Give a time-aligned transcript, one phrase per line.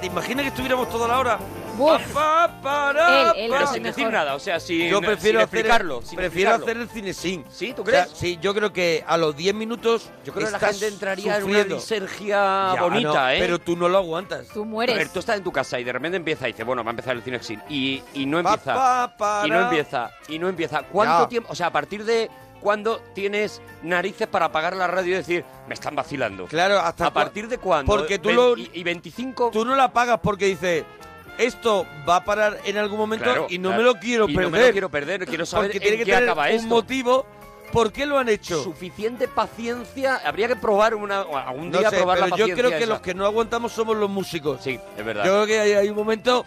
[0.00, 1.38] ¿Te imaginas que estuviéramos toda la hora?
[1.80, 3.32] Él, él pa.
[3.36, 4.12] es Pero sin decir mejor.
[4.12, 6.02] nada, o sea, sin, Yo prefiero sin hacer, explicarlo.
[6.02, 6.64] sin prefiero explicarlo.
[6.64, 7.44] hacer el cine sin.
[7.48, 7.72] ¿Sí?
[7.72, 8.18] ¿Tú O sea, crees?
[8.18, 11.44] sí, yo creo que a los 10 minutos Yo creo que la gente entraría en
[11.44, 13.36] una disergia Ya, bonita, no, ¿eh?
[13.38, 14.48] Pero tú no lo aguantas.
[14.52, 14.96] Tú A mueres.
[14.96, 16.92] ver, tú estás en tu casa y de repente empieza y dice, bueno, va a
[16.92, 18.74] empezar el cine sin y, y no Pa, empieza.
[18.74, 19.46] pa, para.
[19.46, 20.82] Y no empieza, y no empieza.
[20.82, 21.28] ¿Cuánto Ya.
[21.28, 21.48] tiempo?
[21.52, 22.28] O sea, a partir de
[22.60, 26.46] cuándo tienes narices para apagar la radio y decir, me están vacilando?
[26.46, 27.90] Claro, hasta ¿A partir de cuándo?
[27.90, 29.50] Porque tú Ve- lo- Y, y 25...
[29.52, 30.84] Tú no la pagas porque dices,
[31.38, 33.82] esto va a parar en algún momento Claro, y no claro.
[33.82, 34.50] me lo quiero Y perder.
[34.50, 36.50] no me lo quiero perder, quiero saber porque en tiene que qué tener acaba un
[36.52, 36.68] esto.
[36.68, 37.26] motivo.
[37.72, 38.62] ¿Por qué lo han hecho?
[38.64, 40.16] Suficiente paciencia.
[40.24, 42.86] Habría que probar una, algún día probar la pero yo paciencia creo que esa.
[42.86, 44.62] los que no aguantamos somos los músicos.
[44.62, 45.24] Sí, es verdad.
[45.26, 46.46] Yo creo que hay, hay un momento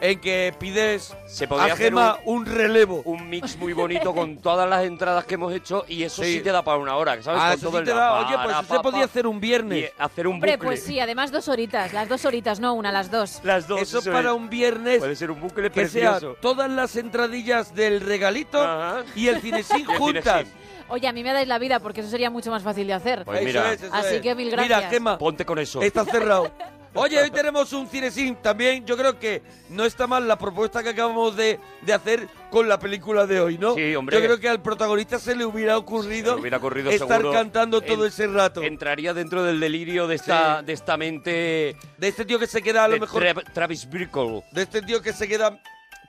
[0.00, 3.02] en que pides Se podría a hacer Gema un, relevo.
[3.04, 6.40] un mix muy bonito con todas las entradas que hemos hecho y eso sí, Sí.
[6.40, 7.40] te da para una hora, ¿sabes?
[7.42, 9.40] Ah, Con eso todo sí el te da- Oye, pues eso se podía hacer un
[9.40, 9.78] viernes.
[9.98, 10.66] y hacer un Hombre, bucle.
[10.68, 13.40] pues sí, además dos horitas, las dos horitas, no una, las dos.
[13.42, 13.80] Las dos.
[13.82, 14.36] Eso eso para es.
[14.36, 16.36] un viernes Puede ser un bucle que sea precioso.
[16.40, 19.04] todas las entradillas del regalito Ajá.
[19.16, 20.46] y el cinesín el juntas.
[20.90, 23.24] Oye, a mí me dais la vida porque eso sería mucho más fácil de hacer.
[23.26, 24.22] Pues Eso mira, es, eso Así es.
[24.22, 24.90] que mil Mira, gracias.
[24.90, 25.82] Gema, ponte con eso.
[25.82, 26.50] está cerrado.
[26.98, 28.84] Oye, hoy tenemos un cinesín también.
[28.86, 32.78] Yo creo que no está mal la propuesta que acabamos de, de hacer con la
[32.78, 33.74] película de hoy, ¿no?
[33.74, 34.16] Sí, hombre.
[34.18, 38.04] Yo creo que al protagonista se le hubiera ocurrido, le hubiera ocurrido estar cantando todo
[38.04, 38.62] en- ese rato.
[38.62, 40.66] Entraría dentro del delirio de esta, Sí.
[40.66, 43.88] de esta mente de este tío que se queda a lo de mejor Tra- Travis
[43.88, 44.42] Bickle.
[44.52, 45.60] de este tío que se queda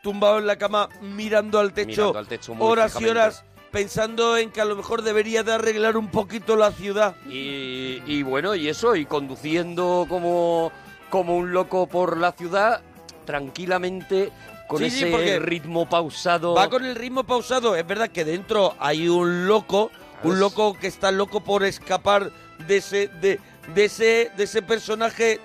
[0.01, 4.37] tumbado en la cama mirando al techo, Mirando al techo muy horas y horas pensando
[4.37, 7.15] en que a lo mejor debería de arreglar un poquito la ciudad.
[7.27, 10.71] Y, y bueno, y eso, y conduciendo como,
[11.09, 12.81] como un loco por la ciudad,
[13.25, 14.31] tranquilamente,
[14.67, 16.53] con Sí, ese ritmo pausado.
[16.53, 17.75] Va con el ritmo pausado.
[17.75, 19.91] Es verdad que dentro hay un loco,
[20.23, 22.31] un loco que está loco por escapar
[22.67, 23.39] de ese, de,
[23.73, 25.39] de ese, de ese personaje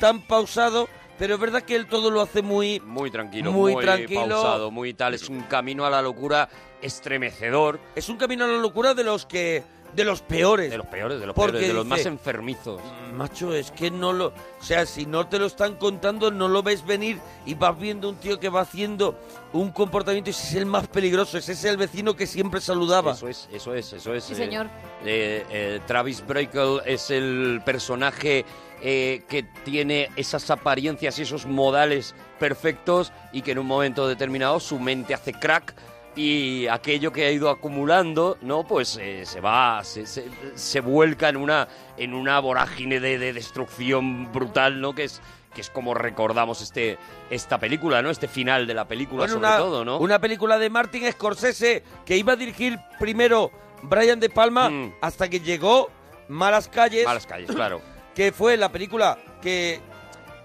[0.00, 0.88] tan pausado.
[1.18, 4.28] Pero es verdad que él todo lo hace muy, Muy tranquilo, Muy muy, tranquilo.
[4.28, 5.14] pausado, muy tal.
[5.14, 6.48] Es un camino a la locura
[6.82, 7.80] estremecedor.
[7.94, 9.62] es un camino a la locura de los que,
[9.94, 10.70] de los peores.
[10.70, 12.80] De los peores, de los Porque peores, de los dice- más enfermizos.
[13.14, 14.26] Macho, es que no lo...
[14.28, 18.08] O sea, si no te lo están contando, no lo ves venir y vas viendo
[18.10, 19.18] un tío que va haciendo
[19.52, 21.38] un comportamiento y ese es el más peligroso.
[21.38, 23.12] Ese es el vecino que siempre saludaba.
[23.12, 24.24] Eso es, eso es, eso es.
[24.24, 24.66] Sí, eh, señor.
[25.04, 28.44] eh, eh, Travis Bickle es el personaje
[28.82, 34.60] eh, que tiene esas apariencias y esos modales perfectos y que en un momento determinado
[34.60, 35.74] su mente hace crack
[36.18, 38.64] y aquello que ha ido acumulando, ¿no?
[38.66, 43.32] Pues eh, se va, se, se- se vuelca en una, en una vorágine de, de
[43.32, 44.94] destrucción brutal, ¿no?
[44.96, 45.20] Que es,
[45.54, 46.98] que es como recordamos este,
[47.30, 48.10] esta película, ¿no?
[48.10, 49.98] Este final de la película, Bueno, sobre una, todo, ¿no?
[49.98, 53.52] Una película de Martin Scorsese que iba a dirigir primero
[53.82, 54.94] Brian De Palma Mm.
[55.00, 55.88] hasta que llegó
[56.28, 57.80] Malas Calles, Malas calles, claro.
[58.16, 59.80] que fue la película que,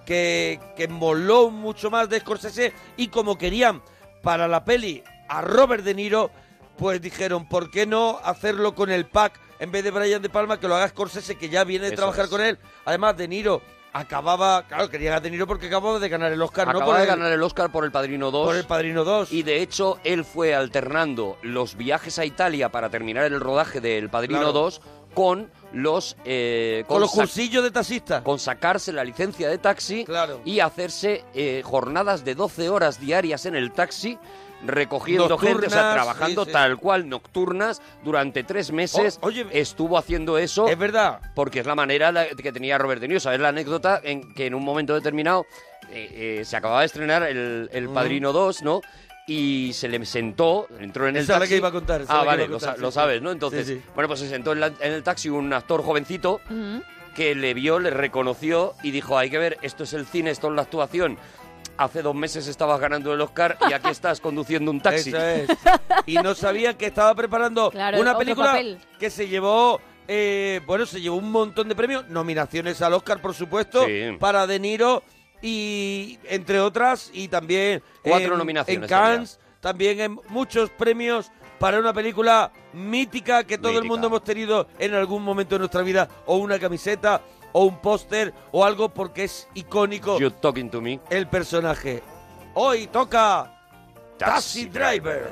[0.06, 3.82] que, que moló mucho más de Scorsese y como querían
[4.22, 6.32] para la peli a Robert De Niro,
[6.78, 10.60] pues dijeron, ¿por qué no hacerlo con el pack en vez de Brian De Palma,
[10.60, 12.32] que lo haga Scorsese, que ya viene de Eso trabajar es.
[12.32, 12.58] con él?
[12.86, 13.62] Además, De Niro
[13.94, 16.72] acababa, claro, querían a De Niro porque acababa de ganar el Oscar, ¿no?
[16.72, 18.48] Acaba Por de el- ganar el Oscar por El Padrino 2.
[18.48, 19.32] por el Padrino 2.
[19.32, 24.10] Y de hecho, él fue alternando los viajes a Italia para terminar el rodaje del
[24.10, 24.54] Padrino Claro.
[24.54, 24.82] 2
[25.14, 26.18] con los.
[26.26, 28.24] eh, con los cursillos de taxista.
[28.24, 30.42] con sacarse la licencia de taxi Claro.
[30.44, 34.18] y hacerse eh, jornadas de 12 horas diarias en el taxi,
[34.66, 36.54] recogiendo gente, o sea, Nocturnas, trabajando sí, sí.
[36.54, 39.20] tal cual, nocturnas, durante tres meses.
[39.22, 41.20] Oye, estuvo haciendo eso Es verdad.
[41.36, 43.20] porque es la manera la- que tenía Robert De Niro.
[43.20, 45.46] ¿Sabes la anécdota en que en un momento determinado
[45.92, 47.94] eh, eh, se acababa de estrenar el, el Ujú.
[47.94, 48.82] Padrino 2, ¿no?
[49.28, 51.48] Y se le sentó, entró en el taxi.
[51.50, 53.24] que iba a contar, Ah, vale, lo, sa- lo sí, sabes, sí.
[53.24, 53.32] ¿no?
[53.32, 53.82] Entonces, Sí, sí.
[53.96, 56.42] bueno, pues se sentó en, la- en el taxi un actor jovencito
[57.16, 60.48] que le vio, le reconoció y dijo, hay que ver, esto es el cine, esto
[60.50, 61.18] es la actuación.
[61.78, 65.10] Hace dos meses estabas ganando el Oscar y aquí estás conduciendo un taxi.
[65.10, 65.50] Eso es.
[66.06, 68.80] Y no sabía que estaba preparando Claro, una película papel.
[69.00, 73.34] que se llevó, eh, bueno, se llevó un montón de premios, nominaciones al Oscar, por
[73.34, 74.16] supuesto, Sí.
[74.20, 75.02] para De Niro
[75.42, 81.80] y entre otras, y también Cuatro en- nominaciones en Cannes, también en muchos premios para
[81.80, 86.08] una película mítica que todo el mundo hemos tenido en algún momento de nuestra vida,
[86.26, 87.22] o una camiseta,
[87.54, 91.00] o un póster, o algo porque es icónico You talking to me.
[91.10, 92.04] el personaje.
[92.56, 93.52] Hoy toca
[94.18, 95.32] Taxi Driver.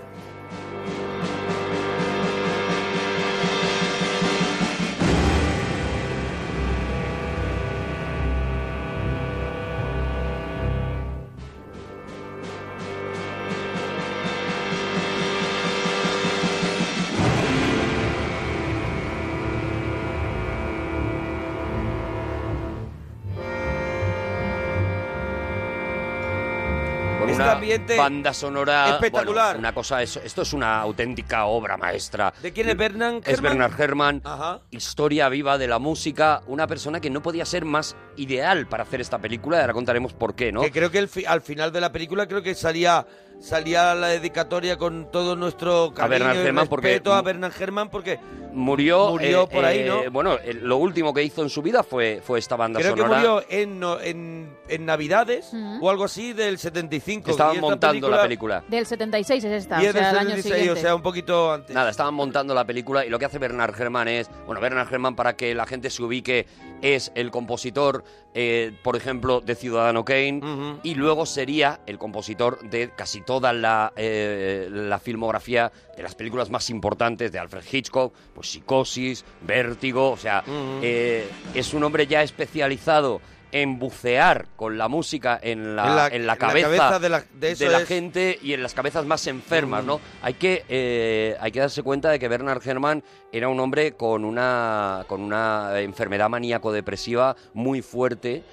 [27.30, 29.46] Una ambiente banda sonora espectacular.
[29.56, 32.34] bueno, una cosa es, esto es una auténtica obra maestra.
[32.42, 33.42] ¿De quién es Bernard Es?
[33.42, 34.62] Bernard Herrmann, Ajá.
[34.72, 39.02] historia viva de la música, una persona que no podía ser más ideal para hacer
[39.02, 40.62] esta película, y ahora contaremos por qué, ¿no?
[40.62, 43.06] Que creo que el fi- al final de la película creo que salía
[43.42, 48.20] salía la dedicatoria con todo nuestro cariño Bernard y porque- respeto a Bernard Herrmann porque
[48.54, 50.12] Murió, Murió eh, por ahí, eh, ¿no?
[50.12, 53.02] Bueno, eh, lo último que hizo en su vida fue, fue esta banda creo que
[53.02, 53.20] sonora.
[53.22, 57.32] murió en, no- en, en Navidades o algo así del 75.
[57.32, 58.64] Estaban montando la película.
[58.68, 60.80] Del 76 es esta, Y o sea, el año 76, siguiente.
[60.80, 61.74] o sea, un poquito antes.
[61.74, 65.16] Nada, estaban montando la película y lo que hace Bernard Herrmann es, bueno, Bernard Herrmann
[65.16, 66.46] para que la gente se ubique
[66.81, 72.92] es el compositor, eh, por ejemplo, de Ciudadano Kane y luego sería el compositor de
[72.95, 78.51] casi toda la, eh, la filmografía de las películas más importantes de Alfred Hitchcock, pues
[78.51, 80.44] Psicosis, Vértigo, o sea,
[80.81, 86.07] eh, es un hombre ya especializado en bucear con la música en la, En la-
[86.07, 89.83] en la en la cabeza, de la- de gente y en las cabezas más enfermas,
[89.83, 89.88] Mm.
[89.88, 90.01] ¿no?
[90.21, 94.24] Hay que, eh, hay que darse cuenta de que Bernard Herrmann era un hombre con
[94.25, 98.44] una, con una enfermedad maníaco-depresiva muy fuerte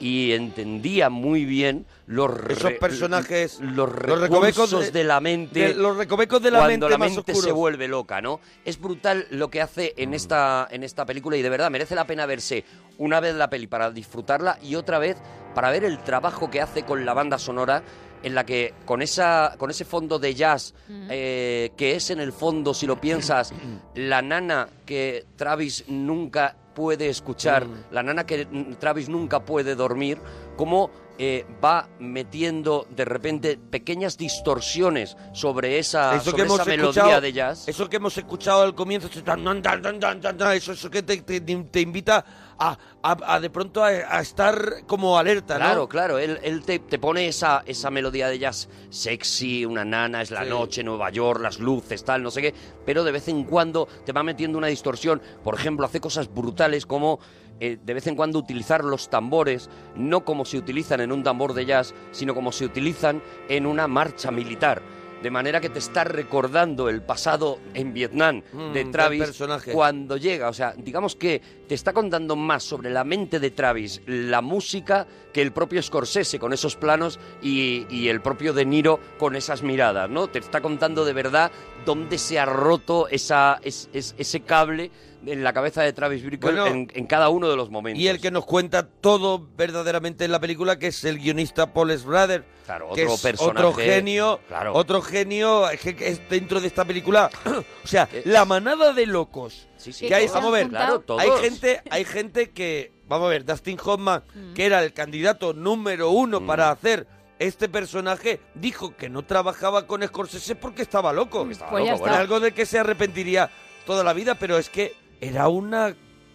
[0.00, 5.74] y entendía muy bien los, Esos personajes, los los recovecos de- de, la mente, de-
[5.74, 7.44] los recovecos de la cuando mente la mente oscuros.
[7.44, 8.40] se vuelve loca, ¿no?
[8.64, 12.06] Es brutal lo que hace en esta, en esta película y de verdad merece la
[12.06, 12.64] pena verse
[12.98, 15.18] una vez la peli para disfrutarla y otra vez
[15.54, 17.82] para ver el trabajo que hace con la banda sonora
[18.22, 20.74] en la que con esa con ese fondo de jazz
[21.08, 23.52] eh, que es en el fondo si lo piensas
[23.94, 27.66] la nana que Travis nunca puede escuchar.
[27.90, 30.18] La nana que mm, Travis nunca puede dormir
[30.56, 30.90] como
[31.22, 37.20] eh, va metiendo de repente pequeñas distorsiones sobre esa, eso sobre que hemos esa melodía
[37.20, 37.68] de jazz.
[37.68, 42.24] eso que hemos escuchado al comienzo, tan, tan, tan, eso que te, te- te invita
[42.60, 45.64] a, a- a de pronto a, a estar como alerta, ¿no?
[45.64, 50.22] Claro, claro, él, él te, te pone esa, esa melodía de jazz sexy, una nana,
[50.22, 50.50] es la Sí.
[50.50, 52.54] noche, Nueva York, las luces, tal, no sé qué,
[52.84, 55.20] pero de vez en cuando te va metiendo una distorsión.
[55.42, 57.18] Por ejemplo, hace cosas brutales como
[57.60, 61.52] eh, de vez en cuando utilizar los tambores, no como se utilizan en un tambor
[61.54, 64.80] de jazz, sino como se utilizan en una marcha militar.
[65.22, 69.72] De manera que te está recordando el pasado en Vietnam Mm, de Travis personaje.
[69.72, 70.48] cuando llega.
[70.48, 75.06] O sea, digamos que te está contando más sobre la mente de Travis, la música,
[75.32, 79.62] que el propio Scorsese con esos planos y, y el propio De Niro con esas
[79.62, 80.28] miradas, ¿no?
[80.28, 81.50] Te está contando de verdad
[81.84, 84.90] dónde se ha roto esa, es- es- ese cable
[85.26, 88.02] en la cabeza de Travis Bickle Bueno, en, en cada uno de los momentos.
[88.02, 91.96] Y el que nos cuenta todo verdaderamente en la película, que es el guionista Paul
[91.98, 92.44] Schrader.
[92.66, 94.40] Claro, que otro es personaje, Otro genio.
[94.48, 94.72] claro.
[94.74, 97.30] Otro genio es que es dentro de esta película.
[97.84, 99.68] o sea, la manada de locos.
[99.76, 101.20] Sí, sí, que hay, vamos a ver, Claro, todos.
[101.20, 104.22] hay gente, hay gente que, vamos a ver, Dustin Hoffman,
[104.54, 106.46] que era el candidato número uno Mm.
[106.46, 107.06] para hacer
[107.38, 111.48] este personaje, dijo que no trabajaba con Scorsese porque estaba loco.
[111.50, 112.10] estaba Pues ya loco, está.
[112.10, 112.22] bueno.
[112.22, 113.50] Algo de que se arrepentiría
[113.86, 115.94] toda la vida, pero es que era una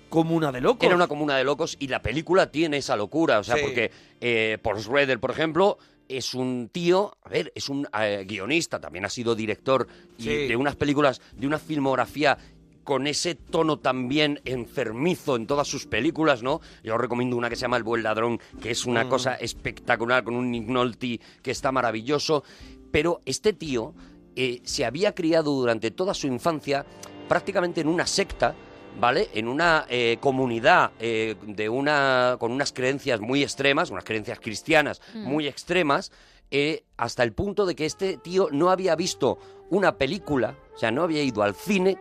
[0.10, 0.86] comuna de locos.
[0.86, 3.62] Era una comuna de locos y la película tiene esa locura, o sea, Sí.
[3.64, 3.92] porque
[4.22, 5.78] eh, Paul Schrader, por ejemplo,
[6.08, 9.88] es un tío, a ver, es un eh, guionista, también ha sido director
[10.18, 12.38] y de unas películas, de una filmografía
[12.84, 16.62] con ese tono también enfermizo en todas sus películas, ¿no?
[16.84, 19.10] Yo os recomiendo una que se llama El buen ladrón, que es una Mm.
[19.10, 22.44] cosa espectacular, con un Nick Nolte que está maravilloso,
[22.92, 23.96] pero este tío
[24.36, 26.86] eh, se había criado durante toda su infancia
[27.28, 28.54] prácticamente en una secta,
[29.00, 29.30] ¿vale?
[29.34, 35.02] En una eh, comunidad eh, de una con unas creencias muy extremas, unas creencias cristianas
[35.14, 35.24] Mm.
[35.24, 36.12] muy extremas,
[36.52, 39.38] eh, hasta el punto de que este tío no había visto
[39.70, 41.98] una película, o sea, no había ido al cine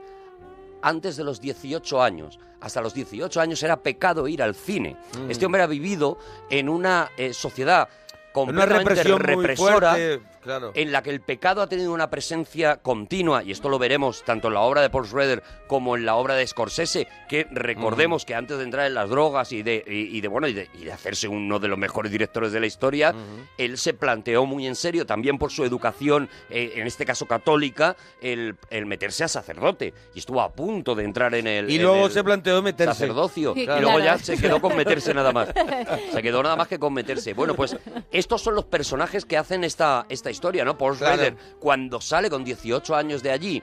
[0.83, 2.39] antes de los 18 años.
[2.61, 4.97] Hasta los 18 años era pecado ir al cine.
[5.19, 5.31] Mm.
[5.31, 6.19] Este hombre ha vivido
[6.51, 10.71] en una eh, sociedad Una completamente muy represora fuerte, claro.
[10.75, 14.49] en la que el pecado ha tenido una presencia continua, y esto lo veremos tanto
[14.49, 18.35] en la obra de Paul Schrader como en la obra de Scorsese, que recordemos que
[18.35, 20.85] antes de entrar en las drogas y de, y, y de bueno y de, y
[20.85, 23.15] de hacerse uno de los mejores directores de la historia,
[23.59, 27.97] él se planteó muy en serio, también por su educación, eh, en este caso católica,
[28.21, 31.83] el, el meterse a sacerdote, y estuvo a punto de entrar en el Y en
[31.83, 32.93] luego el se planteó meterse.
[32.95, 35.49] sacerdocio, Sí, y luego ya se quedó con meterse nada más.
[36.13, 37.35] Se quedó nada más que con meterse.
[37.35, 37.77] Bueno, pues
[38.13, 40.77] estos son los personajes que hacen esta, esta historia, ¿no?
[40.77, 41.15] Paul Claro.
[41.15, 43.63] Schrader, cuando sale con 18 años de allí,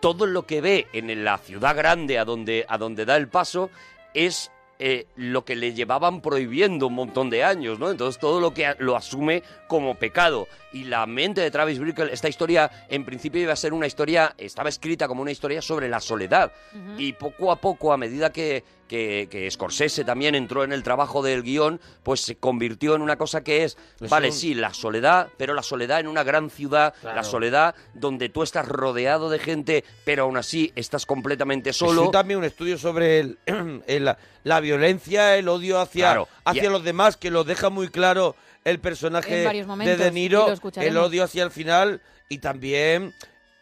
[0.00, 3.70] todo lo que ve en la ciudad grande a donde, a donde da el paso
[4.14, 4.50] es
[4.80, 7.90] eh, lo que le llevaban prohibiendo un montón de años, ¿no?
[7.90, 10.46] Entonces todo lo que lo asume como pecado.
[10.72, 14.34] Y la mente de Travis Bickle, esta historia en principio iba a ser una historia,
[14.38, 16.52] estaba escrita como una historia sobre la soledad.
[16.96, 21.22] Y poco a poco, a medida que, que, que Scorsese también entró en el trabajo
[21.22, 24.74] del guion, pues se convirtió en una cosa que es, Es vale, un- sí, la
[24.74, 29.38] soledad, pero la soledad en una gran ciudad, la soledad donde tú estás rodeado de
[29.38, 32.06] gente, pero aún así estás completamente Es solo.
[32.06, 33.38] un- también un estudio sobre el-
[33.86, 37.68] el- la, la violencia, el odio hacia, Claro, hacia y- los demás, que lo deja
[37.70, 43.14] muy claro el personaje de De Niro, el odio hacia el final y también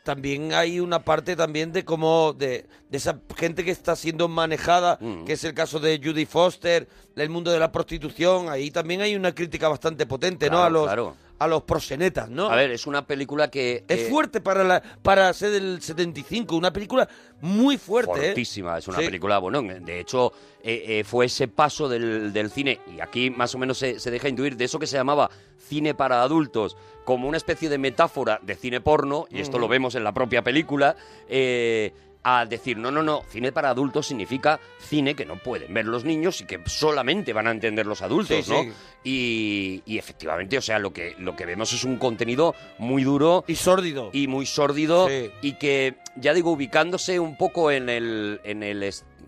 [0.06, 4.98] también hay una parte también de cómo de, de esa gente que está siendo manejada,
[5.00, 5.24] Mm.
[5.24, 6.86] que es el caso de Judy Foster,
[7.16, 10.62] el mundo de la prostitución, ahí también hay una crítica bastante potente, ¿no?
[10.62, 11.16] A los claro.
[11.38, 12.48] A los prosenetas, ¿no?
[12.50, 13.84] A ver, es una película que...
[13.88, 17.08] es que- fuerte para la para ser del 75, una película
[17.40, 18.26] muy fuerte, ¿eh?
[18.28, 19.04] Fortísima, es una Sí.
[19.04, 23.54] película, bueno, de hecho eh, eh, fue ese paso del, del cine, y aquí más
[23.54, 25.30] o menos se, se deja intuir de eso que se llamaba
[25.68, 29.94] cine para adultos, como una especie de metáfora de cine porno, y esto lo vemos
[29.94, 30.96] en la propia película,
[31.28, 31.92] eh,
[32.28, 36.04] a decir, no, no, no, cine para adultos significa cine que no pueden ver los
[36.04, 38.62] niños y que solamente van a entender los adultos, Sí, ¿no?
[38.64, 38.72] sí.
[39.04, 43.44] Y, y efectivamente, o sea, lo que, lo que vemos es un contenido muy duro
[43.46, 44.10] Y sórdido.
[44.12, 45.30] y muy sórdido Sí.
[45.40, 48.82] y que ya digo ubicándose un poco en el en el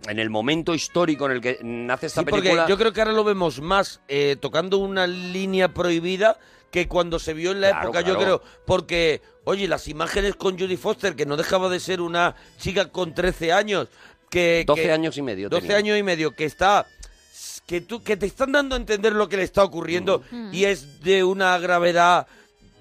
[0.08, 3.00] en el momento histórico en el que nace esta Sí, porque película yo creo que
[3.00, 6.38] ahora lo vemos más eh, tocando una línea prohibida
[6.70, 8.42] que cuando se vio en la Claro, época, yo creo.
[8.66, 13.14] Porque, oye, las imágenes con Judy Foster, que no dejaba de ser una chica con
[13.14, 13.88] 13 años,
[14.30, 14.64] que...
[14.66, 15.76] 12 que- años y medio 12 tenía.
[15.78, 16.86] años y medio, que está...
[17.66, 20.50] Que, tú, que te están dando a entender lo que le está ocurriendo Mm.
[20.54, 22.26] y es de una gravedad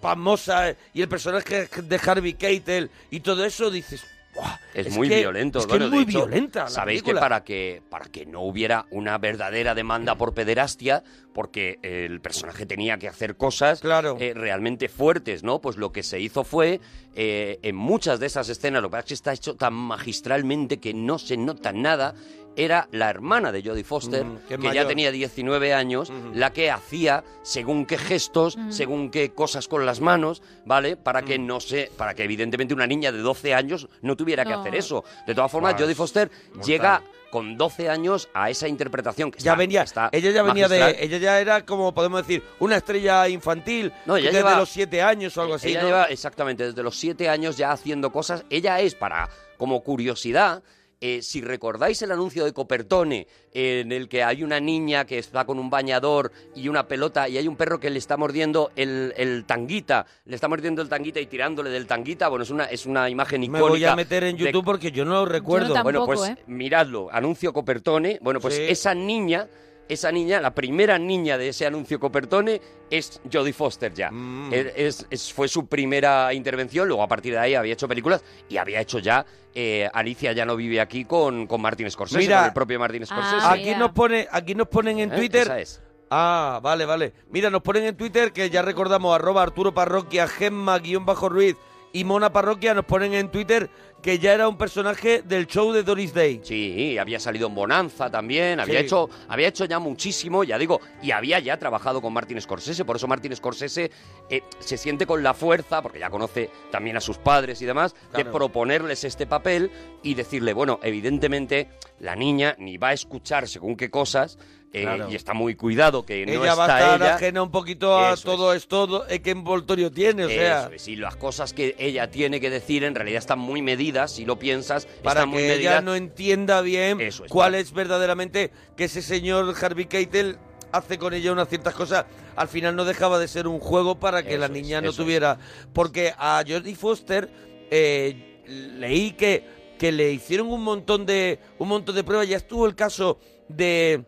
[0.02, 4.04] famosa y el personaje de Harvey Keitel y todo eso, dices...
[4.38, 6.64] "Buah, es, muy que- violento Es que bueno, es de muy hecho, violenta.
[6.64, 11.04] la sabéis que para que para que no hubiera una verdadera demanda por pederastia
[11.34, 14.18] porque el personaje tenía que hacer cosas Claro.
[14.20, 16.80] eh, realmente fuertes no pues lo que se hizo fue
[17.16, 20.80] eh, en muchas de esas escenas lo que pasa es que está hecho tan magistralmente
[20.80, 22.14] que no se nota nada
[22.60, 27.24] era la hermana de Jodie Foster, Mm, que ya tenía 19 años, la que hacía
[27.44, 30.98] según qué gestos, según qué cosas con las manos, ¿vale?
[30.98, 31.26] Para Mm.
[31.26, 34.60] que no se, para que evidentemente una niña de 12 años no tuviera que No.
[34.62, 35.04] hacer eso.
[35.26, 36.66] De todas formas, Buah, Jodie Foster mortal.
[36.66, 40.68] llega con 12 años a esa interpretación que ya está- venía, está ella ya venía
[40.68, 40.96] magistral.
[40.96, 44.70] de, ella ya era como podemos decir una estrella infantil No, ella desde lleva- los
[44.70, 45.70] siete años o algo así.
[45.70, 45.88] Ella ¿no?
[45.88, 48.46] lleva exactamente desde los siete años ya haciendo cosas.
[48.50, 50.64] Ella es para, como curiosidad,
[51.00, 55.18] eh, si recordáis el anuncio de Copertone, eh, en el que hay una niña que
[55.20, 58.72] está con un bañador y una pelota y hay un perro que le está mordiendo
[58.76, 62.66] el, el tanguita, le está mordiendo el tanguita y tirándole del tanguita, bueno, es una,
[62.66, 63.70] es una imagen Me icónica.
[63.70, 65.74] voy a meter en de- YouTube porque yo no lo recuerdo.
[65.74, 66.06] tampoco.
[66.06, 66.38] bueno, pues ¿eh?
[66.48, 68.20] miradlo, anuncio Copertone.
[68.22, 68.64] Bueno, pues Sí.
[68.68, 69.48] esa niña,
[69.90, 74.12] esa niña, la primera niña de ese anuncio Copertone es Jodie Foster ya.
[74.12, 74.54] Mm.
[74.54, 78.24] Es- es- es- fue su primera intervención, luego a partir de ahí había hecho películas
[78.50, 79.26] y había hecho ya
[79.60, 82.38] eh, Alicia ya no vive aquí con, con Martin Scorsese, Mira.
[82.40, 83.38] con el propio Martin Scorsese.
[83.42, 85.16] Ah, aquí nos pone, aquí nos ponen en ¿Eh?
[85.16, 85.42] Twitter.
[85.44, 85.82] Esa es.
[86.12, 87.12] Ah, vale, vale.
[87.32, 91.56] Mira, nos ponen en Twitter que ya recordamos arroba Arturo Parroquia, Gemma guion bajo Ruiz
[91.94, 93.70] y Mona Parroquia nos ponen en Twitter
[94.02, 96.40] que ya era un personaje del show de Doris Day.
[96.44, 98.86] Sí, había salido en Bonanza también, había Sí.
[98.86, 102.96] hecho, había hecho ya muchísimo, ya digo, y había ya trabajado con Martin Scorsese, por
[102.98, 103.90] eso Martin Scorsese
[104.30, 107.94] eh, se siente con la fuerza, porque ya conoce también a sus padres y demás,
[108.12, 108.26] Claro.
[108.26, 109.72] de proponerles este papel
[110.04, 114.38] y decirle, bueno, evidentemente la niña ni va a escuchar según qué cosas,
[114.80, 115.10] eh, Claro.
[115.12, 117.16] y está muy cuidado que no ella va a está estar ella.
[117.16, 120.96] ajena un poquito a Eso todo esto, eh, qué envoltorio tiene, o sea, es, y
[120.96, 124.86] las cosas que ella tiene que decir en realidad están muy medidas, si lo piensas,
[125.04, 125.84] para están muy que ella medidas.
[125.84, 130.38] no entienda bien Eso es, cuál es verdaderamente que ese señor Harvey Keitel
[130.72, 132.06] hace con ella unas ciertas cosas.
[132.36, 134.90] Al final no dejaba de ser un juego para que Eso la es, niña no
[134.90, 134.96] es.
[134.98, 135.40] tuviera...
[135.74, 137.30] Porque a Jodie Foster
[137.72, 138.42] eh,
[138.78, 139.44] leí que,
[139.80, 142.28] que le hicieron un montón de un montón de pruebas.
[142.28, 143.18] Ya estuvo el caso
[143.48, 144.04] de,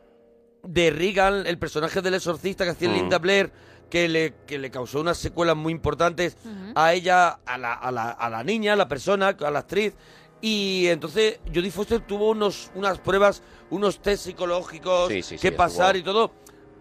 [0.63, 2.93] de Regan, el personaje del exorcista que hacía Mm.
[2.93, 3.51] Linda Blair,
[3.89, 6.37] que le, que le causó unas secuelas muy importantes
[6.75, 9.95] a ella, a la, a, la, a la niña, a la persona, a la actriz.
[10.41, 15.51] Y entonces Jodie Foster tuvo unos, unas pruebas, unos test psicológicos Sí, sí, sí, que
[15.51, 16.31] pasar y todo,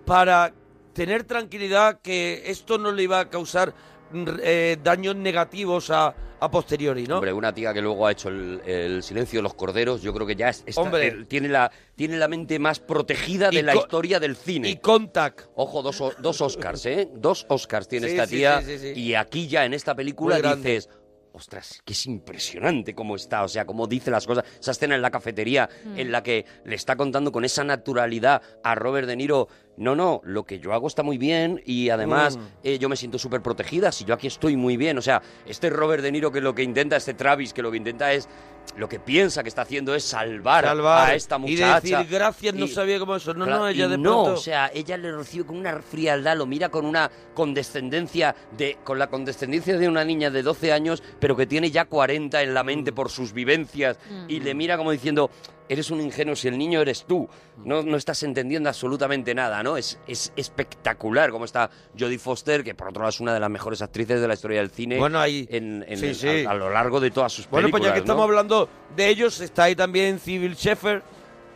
[0.05, 0.53] para
[0.93, 3.75] tener tranquilidad que esto no le iba a causar
[4.13, 7.17] mm, eh, daños negativos a, a posteriori, ¿no?
[7.17, 10.27] Hombre, una tía que luego ha hecho el, el silencio de los corderos, yo creo
[10.27, 11.09] que ya es- está- Hombre.
[11.09, 14.69] eh, tiene, la, tiene la mente más protegida de Y la historia del cine.
[14.71, 15.43] y Contact.
[15.57, 17.09] Ojo, dos, o- dos Oscars, ¿eh?
[17.15, 18.61] Dos Oscars tiene Sí, esta sí, tía.
[18.63, 19.01] sí, sí, sí.
[19.01, 20.89] Y aquí ya en esta película dices,
[21.33, 24.45] ostras, que es impresionante cómo está, o sea, cómo dice las cosas.
[24.61, 25.99] Esa escena en la cafetería Mm.
[25.99, 30.21] en la que le está contando con esa naturalidad a Robert De Niro no, no,
[30.25, 32.41] lo que yo hago está muy bien y además Mm.
[32.65, 34.99] eh, yo me siento súper protegida, si yo aquí estoy muy bien.
[34.99, 37.77] O sea, este Robert De Niro que lo que intenta, este Travis que lo que
[37.79, 38.29] intenta es,
[38.77, 41.81] lo que piensa que está haciendo es salvar, Salvar a esta y muchacha.
[41.81, 43.33] decir gracias, no Y- sabía cómo eso.
[43.33, 44.33] No, Claro, no, ella y de no, pronto...
[44.35, 48.99] o sea, ella le recibe con una frialdad, lo mira con una condescendencia de con
[48.99, 52.63] la condescendencia de una niña de 12 años, pero que tiene ya 40 en la
[52.63, 52.67] Mm.
[52.67, 53.97] mente por sus vivencias
[54.29, 55.31] y le mira como diciendo,
[55.69, 57.29] eres un ingenuo si el niño eres tú.
[57.65, 59.77] No, no estás entendiendo absolutamente nada, ¿no?
[59.77, 63.51] Es, es espectacular cómo está Jodie Foster, que por otro lado es una de las
[63.51, 66.45] mejores actrices de la historia del cine Bueno, ahí- en, en sí, sí.
[66.47, 67.81] A, a lo largo de todas sus Bueno, películas.
[67.81, 68.05] pues ya que ¿no?
[68.05, 71.03] estamos hablando de ellos, está ahí también Civil Sheffer,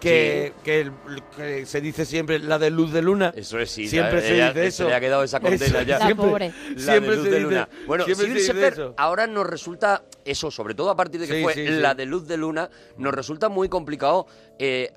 [0.03, 0.93] que, que, el-
[1.37, 3.33] que se dice siempre la de luz de luna.
[3.37, 3.87] Eso es, sí.
[3.89, 4.89] Siempre ya- se ella- dice eso.
[4.89, 5.99] le ha quedado esa condena ya.
[5.99, 6.53] La siempre, pobre.
[6.77, 7.69] La siempre de luz se de dice- luna.
[7.87, 8.95] Bueno, se dice Shepherd eso.
[8.97, 11.73] ahora nos resulta, eso, sobre todo a partir de que Sí, fue sí, sí.
[11.75, 12.69] la de luz de luna,
[12.99, 14.27] nos resulta muy complicado
[14.59, 14.91] eh,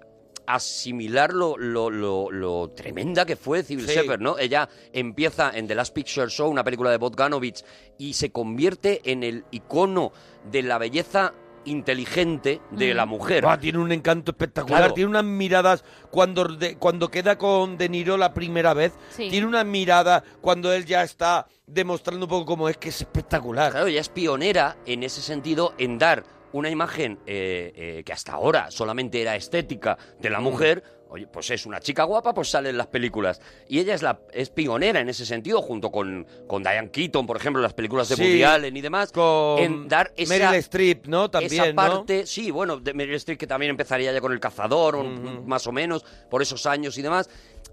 [0.48, 3.96] asimilar lo, lo, lo- lo tremenda que fue Civil Sí.
[3.96, 4.38] Shepherd, ¿no?
[4.38, 7.64] Ella empieza en The Last Picture Show, una película de Bogdanovich,
[7.98, 10.12] y se convierte en el icono
[10.52, 11.34] de la belleza
[11.66, 13.46] inteligente de la mujer.
[13.60, 14.94] Tiene un encanto espectacular, Claro.
[14.94, 19.30] tiene unas miradas cuando, de- cuando queda con De Niro la primera vez, Sí.
[19.30, 23.72] tiene una mirada cuando él ya está demostrando un poco cómo es que es espectacular.
[23.72, 28.34] Claro, ella es pionera en ese sentido en dar una imagen eh, eh, que hasta
[28.34, 30.32] ahora solamente era estética de Mm.
[30.32, 30.84] la mujer.
[31.16, 33.40] Oye, pues es una chica guapa, pues sale en las películas.
[33.70, 37.38] Y ella es la es pionera en ese sentido, junto con, con Diane Keaton, por
[37.38, 40.56] ejemplo, en las películas de Sí, Woody Allen y demás, Con en dar esa, Meryl
[40.56, 41.32] Streep, ¿no?
[41.32, 41.76] También, esa ¿no?
[41.76, 45.06] parte, sí, bueno, de Meryl Streep que también empezaría ya con El Cazador,
[45.46, 47.30] más o menos, por esos años y demás,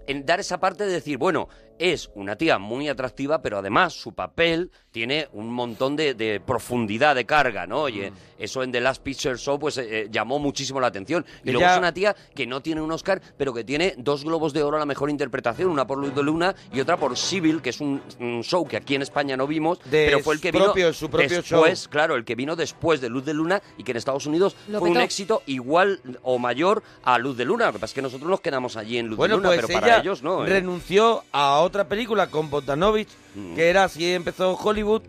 [0.07, 1.49] en dar esa parte de decir, bueno,
[1.91, 7.15] es una tía muy atractiva, pero además su papel tiene un montón de, de profundidad
[7.15, 7.81] de carga, ¿no?
[7.81, 8.13] Oye, Mm.
[8.43, 11.25] eso en The Last Picture Show pues eh, eh, llamó muchísimo la atención.
[11.43, 14.53] Y luego es una tía que no tiene un Oscar, pero que tiene dos globos
[14.53, 17.61] de oro a la mejor interpretación, una por Luz de Luna y otra por Civil,
[17.61, 20.41] que es un, un show que aquí en España no vimos, De pero fue el
[20.41, 21.89] que vino propio- su propio después, show.
[21.91, 24.79] claro, el que vino después de Luz de Luna y que en Estados Unidos Lo
[24.79, 27.65] fue un éxito igual o mayor a Luz de Luna.
[27.67, 29.61] Lo que pasa es que nosotros nos quedamos allí en Luz Bueno, de Luna, pues
[29.61, 30.45] pero ella para ellos no.
[30.45, 30.49] ¿eh?
[30.49, 33.55] renunció a otra película con Bogdanovich, Mm.
[33.55, 35.01] que era así empezó Hollywood,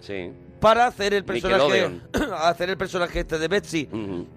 [0.61, 2.33] para hacer el personaje Nickelodeon.
[2.38, 3.87] hacer el personaje este de Betsy.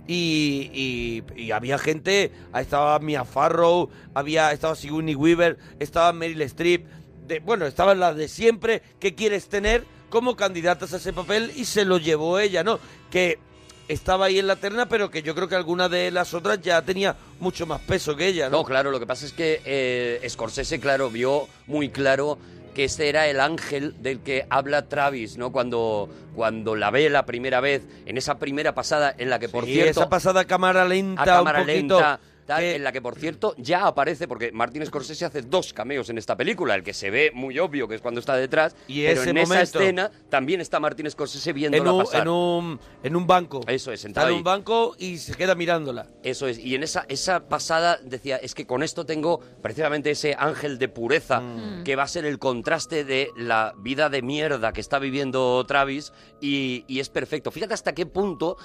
[0.07, 6.41] Y, y- y había gente ahí estaba Mia Farrow había estaba Sigourney Weaver estaba Meryl
[6.41, 6.85] Streep
[7.27, 11.63] de, bueno estaban las de siempre que quieres tener como candidatas a ese papel y
[11.65, 12.77] se lo llevó ella no
[13.09, 13.39] que
[13.88, 16.82] estaba ahí en la terna pero que yo creo que alguna de las otras ya
[16.82, 20.28] tenía mucho más peso que ella no, No, claro, lo que pasa es que eh,
[20.30, 22.38] Scorsese, claro, vio muy claro
[22.73, 25.52] que este era el ángel del que habla Travis, ¿no?
[25.52, 29.65] Cuando, cuando la ve la primera vez, en esa primera pasada en la que, por
[29.65, 30.02] Sí, cierto...
[30.02, 33.15] esa pasada cámara lenta a cámara un poquito lenta, tal, que- en la que por
[33.15, 37.12] cierto ya aparece, porque Martin Scorsese hace dos cameos en esta película, el que se
[37.12, 40.62] ve muy obvio que es cuando está detrás, Y pero ese en esa escena también
[40.62, 42.21] está Martin Scorsese viéndola en un, pasar.
[42.23, 44.38] en un en un banco Eso es, está sentado en ahí.
[44.39, 48.55] un banco y se queda mirándola Eso es, y en esa, esa pasada decía, es
[48.55, 51.83] que con esto tengo precisamente ese ángel de pureza Mm.
[51.83, 56.13] que va a ser el contraste de la vida de mierda que está viviendo Travis
[56.39, 57.51] y, y es perfecto.
[57.51, 58.57] Fíjate hasta qué punto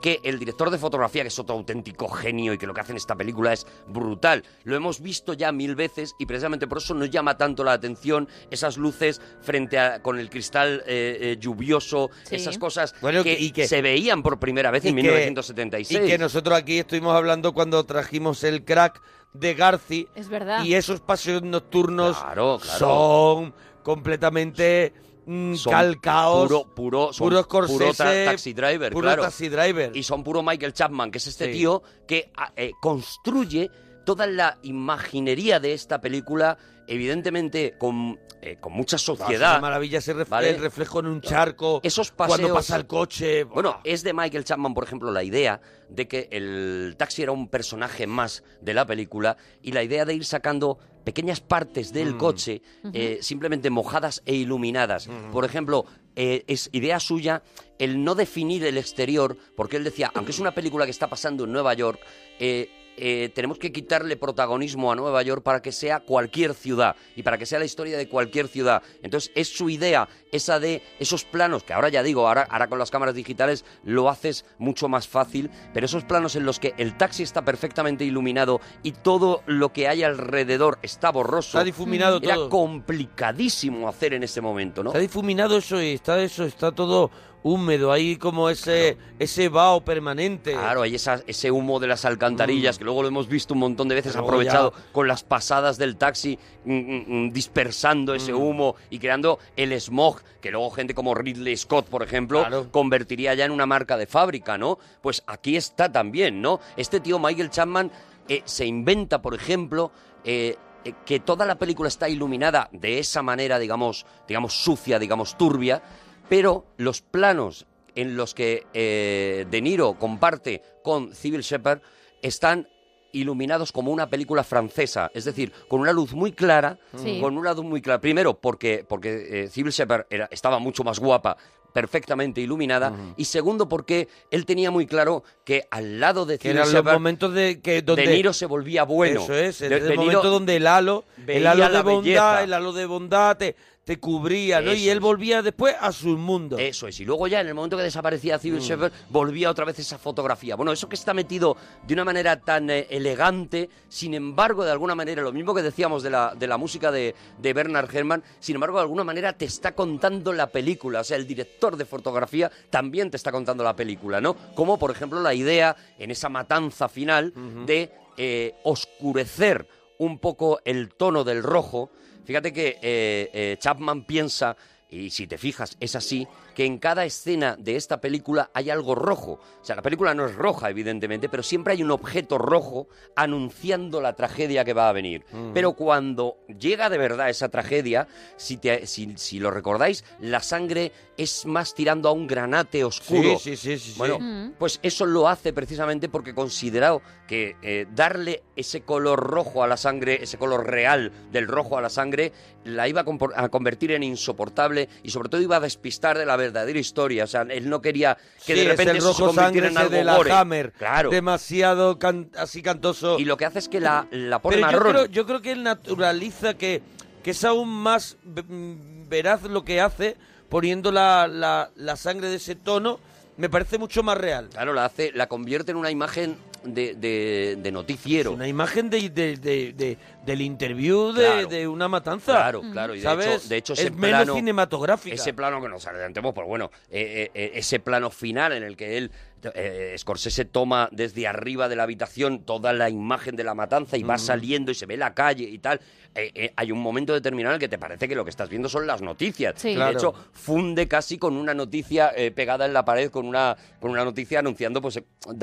[0.00, 2.92] que el director de fotografía, que es otro auténtico genio y que lo que hace
[2.92, 6.94] en esta película es brutal, lo hemos visto ya mil veces y precisamente por eso
[6.94, 12.10] nos llama tanto la atención esas luces frente a con el cristal eh, eh, lluvioso,
[12.24, 12.36] Sí.
[12.36, 16.00] esas cosas Bueno, que, y que- se veían por primera vez en que- 1976.
[16.04, 19.00] Y que nosotros aquí estuvimos hablando cuando trajimos el crack
[19.32, 20.08] de Garci.
[20.14, 20.64] Es verdad.
[20.64, 22.78] Y esos paseos nocturnos Claro, claro.
[22.78, 24.92] son completamente
[25.26, 26.48] mm, Son calcaos.
[26.48, 29.22] Puro, puro, son puro puro Scorsese, ta- taxi driver, puro claro.
[29.22, 29.96] taxi driver.
[29.96, 31.52] Y son puro Michael Chapman, que es este Sí.
[31.52, 33.70] tío que ah, eh, construye
[34.04, 39.60] toda la imaginería de esta película, evidentemente con, eh, con mucha es una sociedad.
[39.60, 40.50] maravilla ese ref- ¿vale?
[40.50, 41.80] el reflejo en un charco.
[41.82, 43.44] Esos Cuando paseos- pasa el coche.
[43.44, 43.80] Bueno, ¡buah!
[43.84, 48.06] es de Michael Chapman, por ejemplo, la idea de que el taxi era un personaje
[48.06, 51.94] más de la película y la idea de ir sacando pequeñas partes Mm.
[51.94, 55.08] del coche eh, simplemente mojadas e iluminadas.
[55.32, 55.86] Por ejemplo,
[56.16, 57.42] eh, es idea suya
[57.78, 61.44] el no definir el exterior, porque él decía, aunque es una película que está pasando
[61.44, 62.00] en Nueva York,
[62.38, 62.68] eh,
[63.00, 67.38] eh, tenemos que quitarle protagonismo a Nueva York para que sea cualquier ciudad y para
[67.38, 68.82] que sea la historia de cualquier ciudad.
[69.02, 72.78] Entonces es su idea, esa de esos planos, que ahora ya digo, ahora, ahora con
[72.78, 76.96] las cámaras digitales lo haces mucho más fácil, pero esos planos en los que el
[76.96, 81.58] taxi está perfectamente iluminado y todo lo que hay alrededor está borroso.
[81.58, 82.48] Está difuminado Era todo.
[82.50, 84.90] complicadísimo hacer en ese momento, ¿no?
[84.90, 87.10] Está difuminado eso y está eso, está todo
[87.42, 90.52] húmedo, hay como ese, ese vaho permanente.
[90.52, 93.88] Claro, hay esa- ese humo de las alcantarillas, que luego lo hemos visto un montón
[93.88, 98.34] de veces Luego aprovechado ya- con las pasadas del taxi, mm, mm, mm, dispersando ese
[98.34, 102.70] humo y creando el smog, que luego gente como Ridley Scott, por ejemplo, Claro.
[102.70, 104.78] convertiría ya en una marca de fábrica, ¿no?
[105.00, 106.60] Pues aquí está también, ¿no?
[106.76, 107.90] Este tío Michael Chapman
[108.28, 109.90] eh, se inventa, por ejemplo,
[110.24, 115.36] eh, eh, que toda la película está iluminada de esa manera, digamos, digamos sucia, digamos
[115.36, 115.82] turbia,
[116.30, 121.80] pero los planos en los que eh, De Niro comparte con Civil Shepard
[122.22, 122.66] están
[123.12, 127.18] iluminados como una película francesa, es decir, con una luz muy clara, Sí.
[127.20, 128.00] con una luz muy clara.
[128.00, 131.36] Primero, porque, porque eh, Civil Shepard era- estaba mucho más guapa,
[131.74, 136.72] perfectamente iluminada, y segundo, porque él tenía muy claro que al lado de Civil eran
[136.72, 139.22] los momentos de que donde De Niro se volvía bueno.
[139.22, 142.42] Eso es, De- el De Niro- momento donde el halo, el halo de bondad, belleza.
[142.44, 143.56] el halo de bondad te,
[143.90, 144.72] te cubría, ¿no?
[144.72, 146.56] Y él volvía después a su mundo.
[146.58, 148.40] Eso es, y luego ya en el momento que desaparecía Mm.
[148.40, 150.54] Civil Shepard, volvía otra vez esa fotografía.
[150.54, 151.56] Bueno, eso que está metido
[151.88, 156.04] de una manera tan eh, elegante, sin embargo, de alguna manera, lo mismo que decíamos
[156.04, 159.46] de la, de la música de, de Bernard Herrmann, sin embargo, de alguna manera te
[159.46, 161.00] está contando la película.
[161.00, 164.36] O sea, el director de fotografía también te está contando la película, ¿no?
[164.54, 167.32] Como, por ejemplo, la idea en esa matanza final
[167.66, 169.66] de eh, oscurecer
[169.98, 171.90] un poco el tono del rojo.
[172.30, 174.56] Fíjate que eh, eh, Chapman piensa,
[174.88, 178.94] y si te fijas, es así, que en cada escena de esta película hay algo
[178.94, 179.40] rojo.
[179.60, 184.00] O sea, la película no es roja, evidentemente, pero siempre hay un objeto rojo anunciando
[184.00, 185.24] la tragedia que va a venir.
[185.54, 190.92] Pero cuando llega de verdad esa tragedia, si, te- si, si lo recordáis, la sangre
[191.16, 193.38] es más tirando a un granate oscuro.
[193.38, 193.94] Sí, sí, sí, sí.
[193.98, 194.52] Bueno, Mm.
[194.58, 199.76] pues eso lo hace precisamente porque considerado que eh, darle ese color rojo a la
[199.76, 202.32] sangre, ese color real del rojo a la sangre,
[202.64, 203.04] la iba
[203.36, 207.24] a convertir en insoportable y sobre todo iba a despistar de la verdadera historia.
[207.24, 209.46] O sea, él no quería que Sí, de es repente el eso se rojo convirtiera
[209.46, 210.32] sangre en ese algo de la gore.
[210.32, 211.10] Hammer, Claro.
[211.10, 213.18] demasiado can- así cantoso.
[213.18, 214.92] Y lo que hace es que la, la pone Pero yo marrón.
[214.92, 216.82] creo, yo creo que él naturaliza que,
[217.22, 220.16] que es aún más mm, veraz lo que hace
[220.48, 222.98] poniendo la, la, la sangre de ese tono.
[223.36, 224.48] Me parece mucho más real.
[224.50, 228.32] Claro, la hace, la convierte en una imagen de, de- de noticiero.
[228.32, 231.48] Una imagen de, de- de- de- del interview de, Claro.
[231.48, 232.32] de una matanza.
[232.32, 232.94] Claro, claro.
[232.94, 233.26] Y de ¿Sabes?
[233.26, 235.14] hecho, de hecho ese es menos plano, cinematográfica.
[235.14, 238.76] Ese plano que nos adelantemos, pues bueno, eh, eh, eh, ese plano final en el
[238.76, 239.10] que él,
[239.54, 244.02] eh, Scorsese toma desde arriba de la habitación toda la imagen de la matanza y
[244.02, 245.80] va saliendo y se ve la calle y tal.
[246.14, 248.48] eh, eh, hay un momento determinado en el que te parece que lo que estás
[248.48, 249.54] viendo son las noticias.
[249.56, 249.74] Sí.
[249.76, 253.92] De hecho, funde casi con una noticia eh, pegada en la pared, con una, con
[253.92, 255.00] una noticia anunciando pues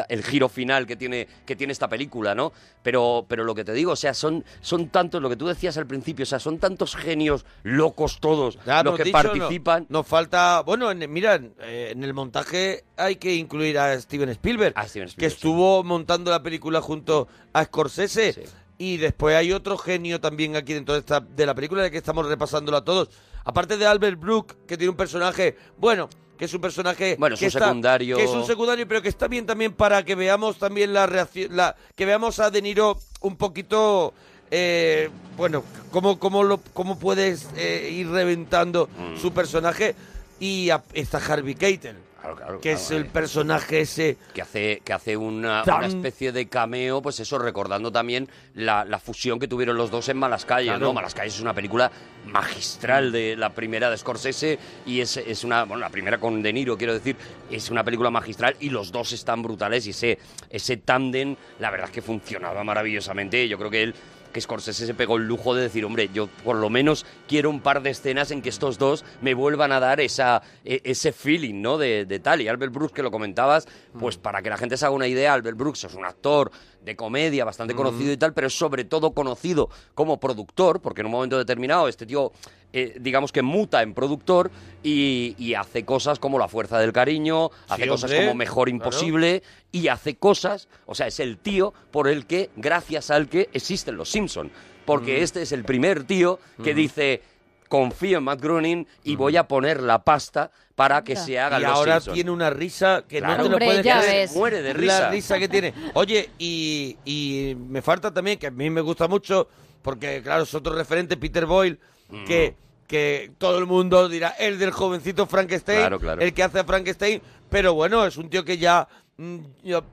[0.10, 2.52] el giro final que tiene, que tiene esta película, ¿no?
[2.84, 5.78] Pero, pero lo que te digo, o sea, son, son tantos, lo que tú decías
[5.78, 9.86] al principio, o sea, son tantos genios locos todos Ya los que dicho, no- participan.
[9.90, 14.30] nos falta, bueno, en, mira, en, eh, en el montaje hay que incluir a Steven
[14.30, 15.36] Spielberg, A Steven que sí.
[15.36, 18.34] estuvo montando la película junto a Scorsese.
[18.34, 18.42] Sí.
[18.80, 21.98] Y después hay otro genio también aquí dentro de, esta, de la película, de que
[21.98, 23.10] estamos repasándolo a todos.
[23.44, 27.16] Aparte de Albert Brook, que tiene un personaje, bueno, que es un personaje...
[27.18, 28.18] Bueno, es que un está- secundario.
[28.18, 31.56] Que es un secundario, pero que está bien también para que veamos también la reacción,
[31.56, 34.14] la, que veamos a De Niro un poquito...
[34.52, 39.18] eh, bueno, cómo, cómo, lo, cómo puedes eh, ir reventando Mm.
[39.20, 39.96] su personaje.
[40.40, 41.96] Y a- está Harvey Keitel,
[42.28, 44.18] Claro, claro, que claro, es el eh, personaje ese...
[44.34, 48.84] que hace, que hace una, Tan- una especie de cameo, pues eso, recordando también la,
[48.86, 50.80] la fusión que tuvieron los dos en Malas Calles.
[50.80, 50.94] ¿no?
[50.94, 51.92] Malas Calles es una película
[52.26, 56.52] magistral de la primera de Scorsese y es, es una, bueno, la primera con De
[56.52, 57.16] Niro, quiero decir,
[57.50, 61.88] es una película magistral y los dos están brutales y ese, ese tándem, la verdad
[61.88, 63.48] es que funcionaba maravillosamente.
[63.48, 63.96] Yo creo que él
[64.32, 67.62] que Scorsese se pegó el lujo de decir, hombre, yo por lo menos quiero un
[67.62, 71.62] par de escenas en que estos dos me vuelvan a dar esa, e- ese feeling,
[71.62, 71.78] ¿no?
[71.78, 72.42] De, de tal.
[72.42, 73.68] Y Albert Brooks, que lo comentabas,
[74.00, 76.52] pues para que la gente se haga una idea, Albert Brooks es un actor
[76.88, 81.08] de comedia bastante conocido y tal, pero es sobre todo conocido como productor, porque en
[81.08, 82.32] un momento determinado este tío,
[82.74, 84.50] eh, digamos que muta en productor
[84.82, 88.86] y, y hace cosas como La Fuerza del Cariño, hace Sí, cosas como Mejor claro.
[88.86, 93.50] Imposible y hace cosas, o sea, es el tío por el que, gracias al que
[93.54, 94.50] existen los Simpson,
[94.86, 97.22] porque este es el primer tío que dice
[97.68, 101.64] confío en Matt Groening y voy a poner la pasta para que se hagan Y
[101.66, 103.38] los ahora tiene una risa que Claro.
[103.38, 104.30] no te lo puedes creer.
[104.36, 105.10] Muere de La risa.
[105.10, 105.74] risa que tiene.
[105.96, 109.48] Oye, y, y me falta también, que a mí me gusta mucho,
[109.82, 112.24] porque claro, es otro referente, Peter Boyle, Mm.
[112.26, 112.56] que,
[112.88, 116.22] que todo el mundo dirá, el del jovencito Frankenstein, Claro, claro.
[116.22, 118.88] el que hace a Frankenstein, pero bueno, es un tío que ya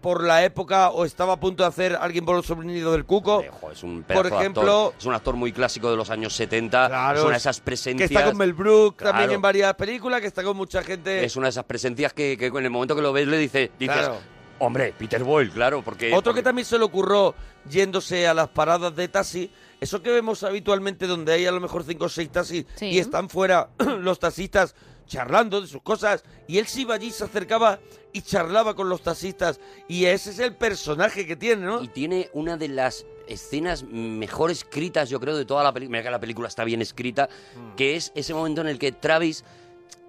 [0.03, 3.43] por la época o estaba a punto de hacer alguien por el sobrinido del cuco.
[3.51, 4.95] Ojo, es un Por ejemplo- actor.
[4.99, 7.59] es un actor muy clásico de los años 70, Claro, es una de es- esas
[7.59, 9.33] que presencias está con Mel Brooks también Claro.
[9.33, 11.25] en varias películas, que está con mucha gente.
[11.25, 13.73] es una de esas presencias que, que en el momento que lo ves le dice,
[13.79, 14.17] dices, Claro.
[14.59, 17.35] hombre, Peter Boyle, claro, porque Otro que también se le ocurrió
[17.71, 21.83] yéndose a las paradas de taxi, eso que vemos habitualmente donde hay a lo mejor
[21.85, 22.87] cinco o seis taxis Sí.
[22.91, 24.75] y están fuera los taxistas
[25.07, 27.79] charlando de sus cosas y él se iba allí, se acercaba
[28.13, 31.83] y charlaba con los taxistas y ese es el personaje que tiene, ¿no?
[31.83, 35.93] y tiene una de las escenas mejor escritas, yo creo, de toda la película.
[35.99, 37.75] Mira que la película está bien escrita, Mm.
[37.77, 39.45] que es ese momento en el que Travis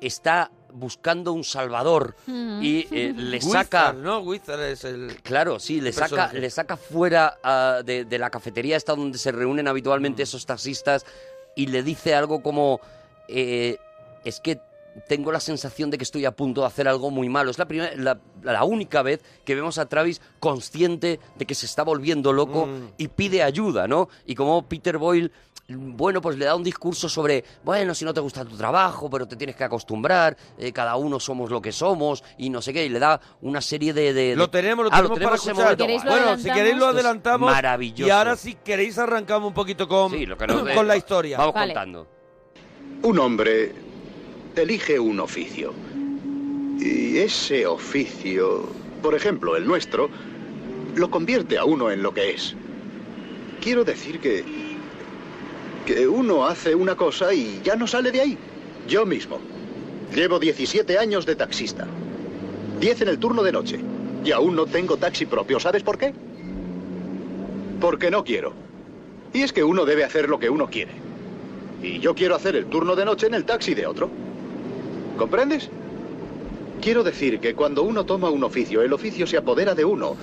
[0.02, 2.60] está buscando un salvador Mm.
[2.62, 4.20] y eh, le Wizard, saca ¿no?
[4.20, 5.16] Wizard es el...
[5.24, 9.18] Claro, sí, le El saca, le saca fuera ah, de, de la cafetería esta donde
[9.18, 10.26] se reúnen habitualmente Mm.
[10.26, 11.06] esos taxistas
[11.56, 12.82] y le dice algo como
[13.30, 13.78] eh,
[14.26, 14.60] es que
[15.08, 17.52] tengo la sensación de que estoy a punto de hacer algo muy malo.
[17.52, 21.66] Es la primera, la, la única vez que vemos a Travis consciente de que se
[21.66, 22.88] está volviendo loco Mm.
[22.98, 24.08] y pide ayuda, ¿no?
[24.26, 25.32] Y como Peter Boyle
[25.68, 29.28] bueno, pues le da un discurso sobre, bueno, si no te gusta tu trabajo, pero
[29.28, 32.86] te tienes que acostumbrar, eh, cada uno somos lo que somos, y no sé qué,
[32.86, 34.14] y le da una serie de...
[34.14, 35.56] de- Lo tenemos, lo Ah, tenemos para ese escuchar.
[35.64, 35.84] momento.
[35.86, 37.52] ¿Queréis lo bueno, si queréis lo es adelantamos.
[37.52, 38.08] maravilloso.
[38.08, 41.40] Y ahora si queréis arrancamos un poquito con, Sí, lo que nos con la historia.
[41.40, 41.74] Vamos Vale.
[41.74, 42.08] contando.
[43.02, 43.74] Un hombre
[44.64, 45.74] elige un oficio.
[46.80, 48.68] Y ese oficio,
[49.02, 50.10] por ejemplo, el nuestro,
[50.96, 52.56] lo convierte a uno en lo que es.
[53.62, 54.44] Quiero decir que
[55.86, 58.38] que uno hace una cosa y ya no sale de ahí.
[58.88, 59.40] Yo mismo.
[60.14, 61.88] Llevo 17 años de taxista.
[62.80, 63.80] 10 en el turno de noche.
[64.24, 65.60] Y aún no tengo taxi propio.
[65.60, 66.14] ¿Sabes por qué?
[67.80, 68.54] Porque no quiero.
[69.34, 70.94] Y es que uno debe hacer lo que uno quiere.
[71.82, 74.10] Y yo quiero hacer el turno de noche en el taxi de otro.
[75.18, 75.70] ¿Comprendes?
[76.82, 80.16] Quiero decir que cuando uno toma un oficio, el oficio se apodera de uno.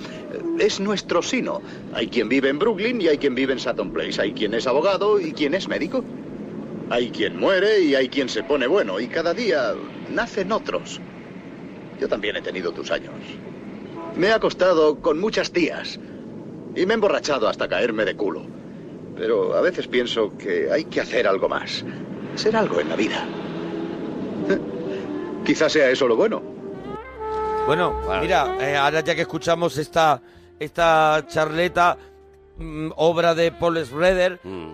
[0.59, 1.61] Es nuestro sino.
[1.93, 4.21] Hay quien vive en Brooklyn y hay quien vive en Sutton Place.
[4.21, 6.03] Hay quien es abogado y quien es médico.
[6.89, 8.99] Hay quien muere y hay quien se pone bueno.
[8.99, 9.73] Y cada día
[10.13, 11.01] nacen otros.
[11.99, 13.13] Yo también he tenido tus años.
[14.15, 15.99] Me he acostado con muchas tías.
[16.75, 18.45] Y me he emborrachado hasta caerme de culo.
[19.17, 21.83] Pero a veces pienso que hay que hacer algo más.
[22.35, 23.27] Ser algo en la vida.
[25.45, 26.41] Quizás sea eso lo bueno.
[27.65, 28.21] Bueno, Vale.
[28.21, 30.21] mira, eh, ahora ya que escuchamos esta,
[30.59, 31.97] esta charleta,
[32.57, 34.73] mm, obra de Paul Schroeder, Mm.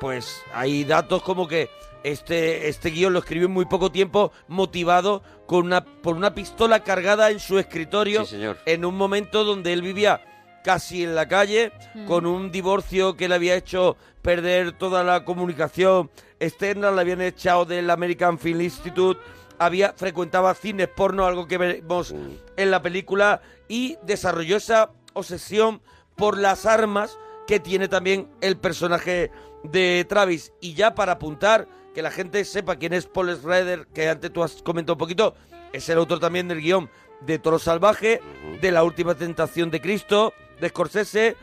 [0.00, 1.68] pues hay datos como que
[2.02, 6.80] este, este guion lo escribió en muy poco tiempo, motivado con una, por una pistola
[6.82, 8.56] cargada en su escritorio, Sí, señor.
[8.64, 10.22] en un momento donde él vivía
[10.64, 12.06] casi en la calle, Mm.
[12.06, 17.66] con un divorcio que le había hecho perder toda la comunicación externa, le habían echado
[17.66, 19.20] del American Film Institute,
[19.60, 22.30] había frecuentaba cines porno, algo que vemos Mm.
[22.56, 25.82] en la película, y desarrolló esa obsesión
[26.16, 29.30] por las armas que tiene también el personaje
[29.62, 30.52] de Travis.
[30.60, 34.42] Y ya para apuntar, que la gente sepa quién es Paul Schrader, que antes tú
[34.42, 35.34] has comentado un poquito,
[35.72, 36.88] es el autor también del guion
[37.20, 38.20] de Toro Salvaje,
[38.62, 41.36] de La Última Tentación de Cristo, de Scorsese,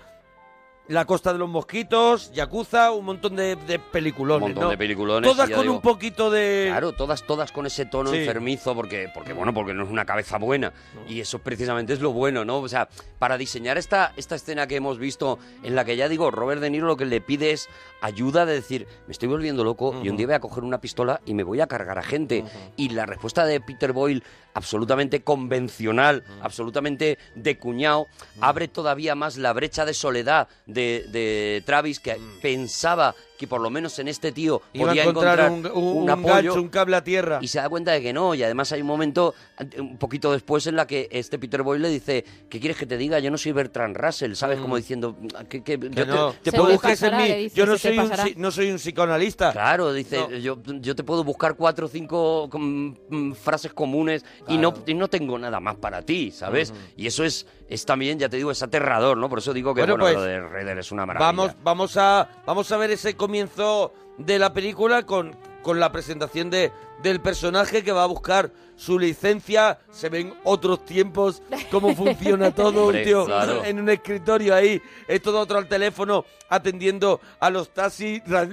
[0.89, 4.69] La Costa de los Mosquitos, Yakuza, un montón de, de peliculones, Un montón ¿no?
[4.69, 5.29] de peliculones.
[5.29, 6.67] Todas con digo, un poquito de...
[6.69, 8.19] Claro, todas, todas con ese tono Sí.
[8.19, 10.71] enfermizo, porque, porque, bueno, porque no es una cabeza buena.
[11.09, 12.59] Y eso precisamente es lo bueno, ¿no?
[12.59, 12.87] O sea,
[13.19, 16.69] para diseñar esta, esta escena que hemos visto, en la que ya digo, Robert De
[16.69, 17.67] Niro lo que le pide es
[17.99, 21.19] ayuda de decir, me estoy volviendo loco y un día voy a coger una pistola
[21.25, 22.45] y me voy a cargar a gente.
[22.77, 24.23] Y la respuesta de Peter Boyle,
[24.53, 28.05] absolutamente convencional, absolutamente de cuñado,
[28.39, 33.69] abre todavía más la brecha de soledad de, de Travis, que pensaba que por lo
[33.69, 36.95] menos en este tío Iba podía encontrar, un, encontrar un- un apoyo gancho, un cable
[36.95, 37.39] a tierra.
[37.41, 38.33] y se da cuenta de que no.
[38.35, 39.33] Y además hay un momento,
[39.77, 42.97] un poquito después, en la que este Peter Boyle le dice, ¿qué quieres que te
[42.97, 43.19] diga?
[43.19, 44.59] Yo no soy Bertrand Russell, ¿sabes?
[44.59, 45.15] Como diciendo,
[45.49, 45.93] que, que- yo Mm.
[45.93, 46.91] Que te- no, te Se puedo buscar...
[46.91, 47.33] busques en mí.
[47.43, 49.51] dice, Yo no te soy, un, no soy un psicoanalista.
[49.51, 50.29] Claro, dice, No.
[50.37, 54.83] yo, yo te puedo buscar cuatro o cinco mm, mm, frases comunes y, no, Claro.
[54.87, 56.73] y no tengo nada más para ti, ¿sabes?
[56.95, 59.29] Y eso es, es también, ya te digo, es aterrador, ¿no?
[59.29, 61.25] Por eso digo que Bueno, bueno, pues, lo de Raider es una maravilla.
[61.27, 66.49] Vamos, vamos, a, vamos a ver ese comienzo de la película con, con la presentación
[66.49, 66.71] de,
[67.03, 69.79] del personaje que va a buscar su licencia.
[69.91, 72.69] Se ven otros tiempos, cómo funciona todo.
[72.83, 73.65] un Hombre, tío claro.
[73.65, 78.21] en un escritorio ahí, es todo otro al teléfono atendiendo a los taxis.
[78.25, 78.47] ra-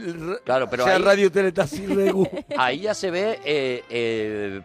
[0.45, 2.29] Claro, pero sea ahí- radio, teletaxi, regu.
[2.59, 4.61] Ahí ya se ve eh, eh,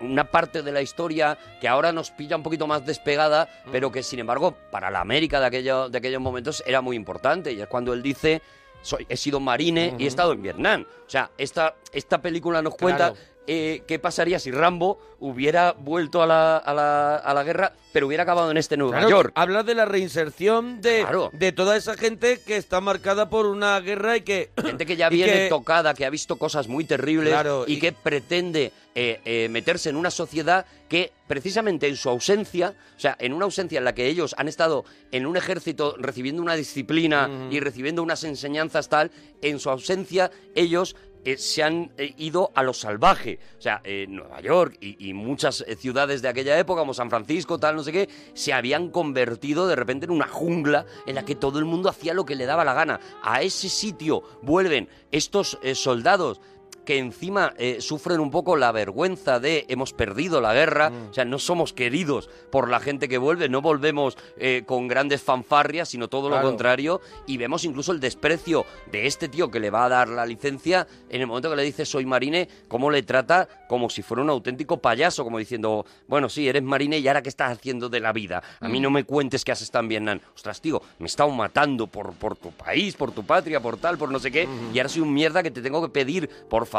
[0.00, 3.92] un- una parte de la historia que ahora nos pilla un poquito más despegada, pero
[3.92, 7.52] que sin embargo para la América de, aquello- de aquellos momentos era muy importante.
[7.52, 8.40] Y es cuando él dice,
[8.86, 10.86] soy, he sido marine y he estado en Vietnam.
[11.06, 13.16] O sea, esta, esta película nos cuenta Claro.
[13.46, 18.06] eh, qué pasaría si Rambo hubiera vuelto a la, a la- a la guerra, pero
[18.06, 19.32] hubiera acabado en este Nueva Claro, York.
[19.34, 21.30] Habla de la reinserción de, Claro.
[21.32, 24.50] de toda esa gente que está marcada por una guerra y que...
[24.60, 27.34] Gente que ya viene que- tocada, que ha visto cosas muy terribles
[27.66, 32.98] y- que pretende eh, eh, meterse en una sociedad que precisamente en su ausencia, o
[32.98, 36.54] sea, en una ausencia en la que ellos han estado en un ejército recibiendo una
[36.54, 39.10] disciplina y recibiendo unas enseñanzas tal,
[39.42, 43.40] en su ausencia ellos eh, se han eh, ido a lo salvaje.
[43.58, 47.58] O sea, eh, Nueva York y, y muchas ciudades de aquella época, como San Francisco,
[47.58, 51.34] tal, no sé qué, se habían convertido de repente en una jungla en la que
[51.34, 53.00] todo el mundo hacía lo que le daba la gana.
[53.24, 56.40] A ese sitio vuelven estos soldados
[56.86, 61.26] que encima eh, sufren un poco la vergüenza de hemos perdido la guerra, o sea,
[61.26, 66.08] no somos queridos por la gente que vuelve, no volvemos eh, con grandes fanfarrias, sino
[66.08, 66.42] todo Claro.
[66.42, 70.08] lo contrario, y vemos incluso el desprecio de este tío que le va a dar
[70.08, 74.02] la licencia en el momento que le dice soy marine, cómo le trata como si
[74.02, 77.88] fuera un auténtico payaso, como diciendo, bueno, sí, eres marine y ahora qué estás haciendo
[77.88, 80.80] de la vida, a mí no me cuentes que has estado en Vietnam, ostras, tío,
[81.00, 84.30] me estado matando por, por tu país, por tu patria, por tal, por no sé
[84.30, 86.75] qué, y ahora soy un mierda que te tengo que pedir, por favor,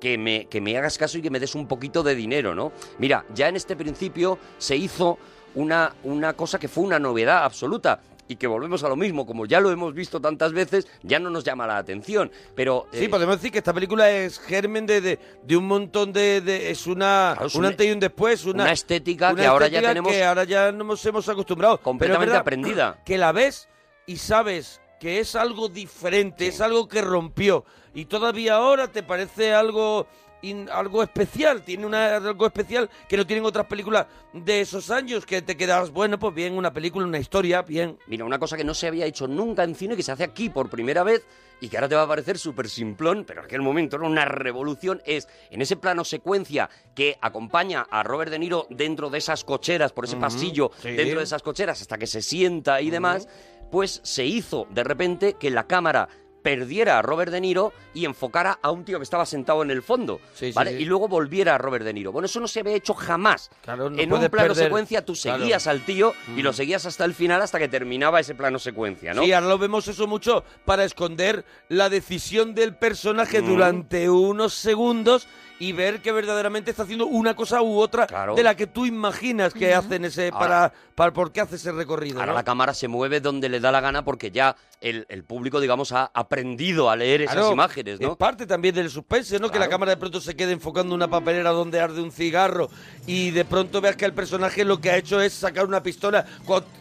[0.00, 2.72] que me, que me hagas caso y que me des un poquito de dinero, ¿no?
[2.98, 5.18] Mira, ya en este principio se hizo
[5.54, 8.00] una, una cosa que fue una novedad absoluta.
[8.28, 11.30] Y que volvemos a lo mismo, como ya lo hemos visto tantas veces, ya no
[11.30, 12.28] nos llama la atención.
[12.56, 16.12] Pero Sí, eh, podemos decir que esta película es germen de, de, de un montón
[16.12, 19.30] de, de- es una Claro, es un una- antes y un después, una, una estética
[19.30, 23.00] una que ahora ya tenemos que ahora ya nos hemos acostumbrado, completamente verdad aprendida.
[23.04, 23.68] que la ves
[24.06, 27.64] y sabes que es algo diferente, es algo que rompió
[27.96, 30.06] y todavía ahora te parece algo
[30.42, 35.24] in- algo especial, tiene una, algo especial que no tienen otras películas de esos años
[35.26, 37.98] que te quedas, bueno, pues bien, una película, una historia, bien.
[38.06, 40.50] Mira, una cosa que no se había hecho nunca en cine, que se hace aquí
[40.50, 41.26] por primera vez
[41.58, 44.26] y que ahora te va a parecer súper simplón, pero en aquel momento era una
[44.26, 49.42] revolución, es en ese plano secuencia que acompaña a Robert De Niro dentro de esas
[49.42, 50.90] cocheras, por ese pasillo, sí.
[50.90, 53.26] dentro de esas cocheras, hasta que se sienta y demás,
[53.72, 56.08] pues se hizo de repente que la cámara
[56.46, 59.82] perdiera a Robert De Niro y enfocara a un tío que estaba sentado en el
[59.82, 60.76] fondo, Sí, ¿vale?
[60.76, 60.82] sí.
[60.82, 62.12] Y luego volviera a Robert De Niro.
[62.12, 63.50] Bueno, eso no se había hecho jamás.
[63.62, 65.40] Claro, no en un plano perder- secuencia tú Claro.
[65.40, 69.12] seguías al tío y lo seguías hasta el final hasta que terminaba ese plano secuencia,
[69.12, 69.24] ¿no?
[69.24, 73.46] Sí, ahora lo vemos eso mucho para esconder la decisión del personaje Mm.
[73.48, 75.26] durante unos segundos
[75.58, 78.34] y ver que verdaderamente está haciendo una cosa u otra Claro.
[78.34, 81.72] de la que tú imaginas que hacen ese Ahora- para, para por qué hace ese
[81.72, 82.20] recorrido.
[82.20, 82.38] Ahora ¿no?
[82.38, 85.92] la cámara se mueve donde le da la gana porque ya el, el público, digamos,
[85.92, 88.12] ha aprendido a leer esas Claro, imágenes, ¿no?
[88.12, 89.50] Es parte también del suspense, ¿no?
[89.50, 92.68] Que la cámara de pronto se quede enfocando una papelera donde arde un cigarro
[93.06, 96.26] y de pronto veas que el personaje lo que ha hecho es sacar una pistola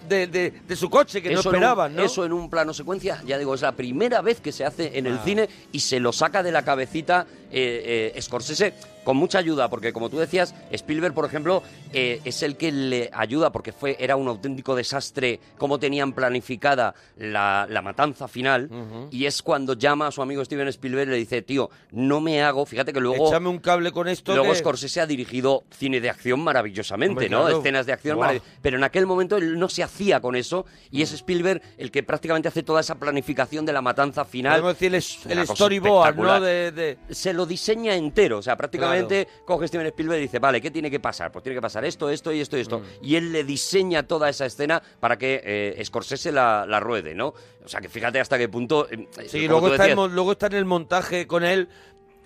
[0.09, 2.03] de, de- de su coche que no un- esperaban, ¿no?
[2.03, 5.07] Eso en un plano secuencia, ya digo, es la primera vez que se hace en
[5.07, 5.21] el Ah.
[5.23, 8.94] cine y se lo saca de la cabecita eh, eh, Scorsese it.
[9.05, 11.63] Con mucha ayuda, porque como tú decías, Spielberg, por ejemplo,
[11.93, 16.93] eh, es el que le ayuda porque fue era un auténtico desastre cómo tenían planificada
[17.17, 18.69] la, la matanza final
[19.11, 22.41] y es cuando llama a su amigo Steven Spielberg y le dice, tío, no me
[22.43, 23.27] hago, fíjate que luego...
[23.29, 24.33] Échame un cable con esto.
[24.35, 27.41] Luego que- Scorsese ha dirigido cine de acción maravillosamente, Hombre, ¿no?
[27.43, 27.59] claro.
[27.59, 31.03] Escenas de acción marav- Pero en aquel momento él no se hacía con eso y
[31.03, 34.53] es Spielberg el que prácticamente hace toda esa planificación de la matanza final.
[34.61, 34.95] Podemos decir
[35.31, 36.41] el, el storyboard, ¿no?
[36.41, 38.94] De, de- Se lo diseña entero, o sea, prácticamente
[39.45, 41.31] coge Steven Spielberg y dice, vale, ¿qué tiene que pasar?
[41.31, 42.79] Pues tiene que pasar esto, esto y esto y esto.
[42.79, 42.83] Mm.
[43.01, 47.33] Y él le diseña toda esa escena para que eh, Scorsese la, la ruede, ¿no?
[47.63, 48.87] O sea, que fíjate hasta qué punto...
[48.91, 51.67] eh, Sí, luego está, decías, luego está en el montaje con él.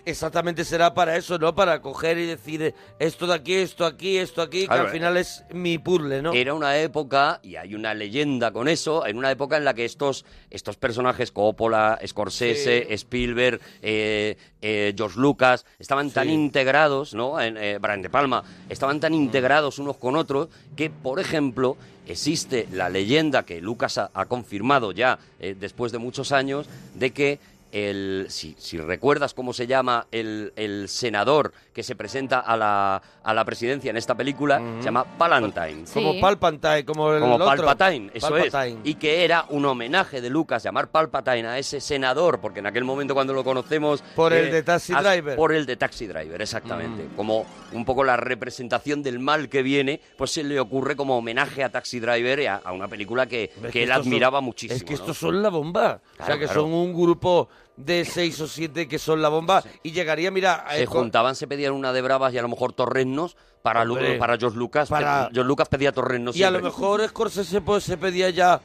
[0.04, 1.54] Exactamente será para eso, ¿no?
[1.54, 5.16] Para coger y decir eh, esto de aquí, esto aquí, esto aquí, que al final
[5.16, 6.32] es mi puzzle, ¿no?
[6.32, 9.84] Era una época, y hay una leyenda con eso, en una época en la que
[9.84, 12.94] estos, estos personajes, Coppola, Scorsese, Sí.
[12.94, 17.40] Spielberg, eh, eh, George Lucas, estaban tan integrados, ¿no?
[17.40, 22.66] En, eh, Brian De Palma, estaban tan integrados unos con otros que, por ejemplo, existe
[22.72, 27.38] la leyenda que Lucas ha, ha confirmado ya eh, después de muchos años de que
[27.72, 33.00] el, si, si recuerdas cómo se llama el, el senador que se presenta a la,
[33.22, 35.84] a la presidencia en esta película, se llama Palantine.
[35.92, 36.20] Como.
[36.20, 37.46] Palpatine, como el Como otro.
[37.46, 38.80] Palpatine, eso Palpatine.
[38.82, 38.90] es.
[38.90, 42.84] Y que era un homenaje de Lucas llamar Palpatine a ese senador, porque en aquel
[42.84, 44.02] momento cuando lo conocemos...
[44.14, 45.36] Por el de Taxi as- Driver.
[45.36, 47.04] Por el de Taxi Driver, exactamente.
[47.04, 47.16] Mm.
[47.16, 51.62] Como un poco la representación del mal que viene, pues se le ocurre como homenaje
[51.62, 54.40] a Taxi Driver y a, a una película que, Es que que él son- admiraba
[54.40, 54.76] muchísimo.
[54.76, 55.00] Es que ¿no?
[55.00, 56.00] estos son la bomba.
[56.18, 56.62] o sea, que claro.
[56.62, 57.48] son un grupo
[57.84, 59.62] de seis o siete que son la bomba.
[59.82, 60.64] Y llegaría, mira...
[60.74, 64.18] se juntaban, se pedían una de bravas y a lo mejor torrenos para, Lu- Hombre,
[64.18, 64.88] para George Lucas.
[64.88, 68.60] para- George Lucas pedía torrenos Y a lo mejor Scorsese pues, se pedía ya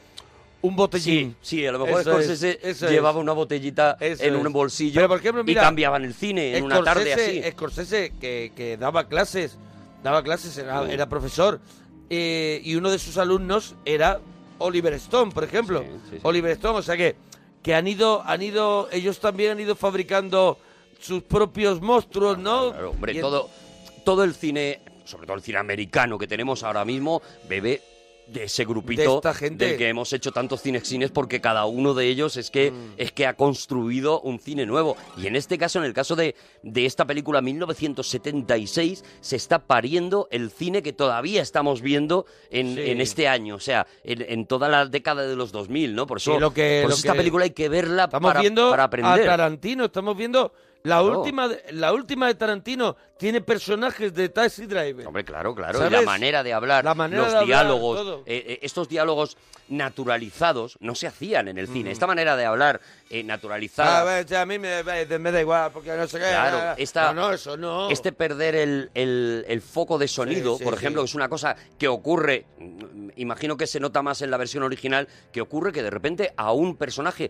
[0.61, 1.35] un botellín.
[1.41, 2.59] Sí, sí, a lo mejor Eso Scorsese
[2.89, 3.23] llevaba es.
[3.23, 6.63] una botellita Eso en un bolsillo Pero, por ejemplo, mira, y cambiaban el cine en
[6.63, 7.41] una tarde así.
[7.43, 9.57] Scorsese- que, que daba clases,
[10.03, 10.89] daba clases, era, Mm.
[10.89, 11.59] era profesor,
[12.09, 14.19] eh, y uno de sus alumnos era
[14.57, 15.83] Oliver Stone, por ejemplo.
[16.09, 16.17] Sí.
[16.23, 17.15] Oliver Stone, o sea que,
[17.65, 20.59] que han ido, han ido, ellos también han ido fabricando
[20.99, 22.69] sus propios monstruos, ¿no?
[22.69, 23.49] Claro, hombre, Y todo,
[24.03, 27.81] todo el cine, sobre todo el cine americano que tenemos ahora mismo, bebe
[28.27, 29.65] de ese grupito De esta gente.
[29.67, 32.93] del que hemos hecho tantos cinexines porque cada uno de ellos es que Mm.
[32.97, 36.35] es que ha construido un cine nuevo y en este caso en el caso de,
[36.63, 42.81] de esta película 1976 se está pariendo el cine que todavía estamos viendo en, Sí.
[42.91, 46.17] en este año o sea en, en toda la década de los 2000 no por
[46.17, 48.69] eso, Sí, lo que- por lo esta que- película hay que verla Estamos para, viendo
[48.69, 50.51] para a aprender Tarantino, estamos viendo
[50.85, 55.07] la última, de- la última de Tarantino tiene personajes de Taxi Driver.
[55.07, 55.77] Hombre, claro, claro.
[55.77, 55.91] Y ¿Sabes?
[55.99, 60.93] la manera de hablar, La manera los de diálogos, eh, eh, estos diálogos naturalizados no
[60.95, 61.73] se hacían en el Mm.
[61.73, 61.91] cine.
[61.91, 64.01] Esta manera de hablar eh, naturalizada.
[64.01, 66.25] A ver, ya a mí me, da igual, porque no sé qué.
[66.25, 67.89] Claro, esta- no, no, eso no.
[67.89, 70.79] Este perder el, el- el foco de sonido, sí, por sí.
[70.79, 74.37] ejemplo, que es una cosa que ocurre, mm, imagino que se nota más en la
[74.37, 77.29] versión original, que ocurre que de repente a un personaje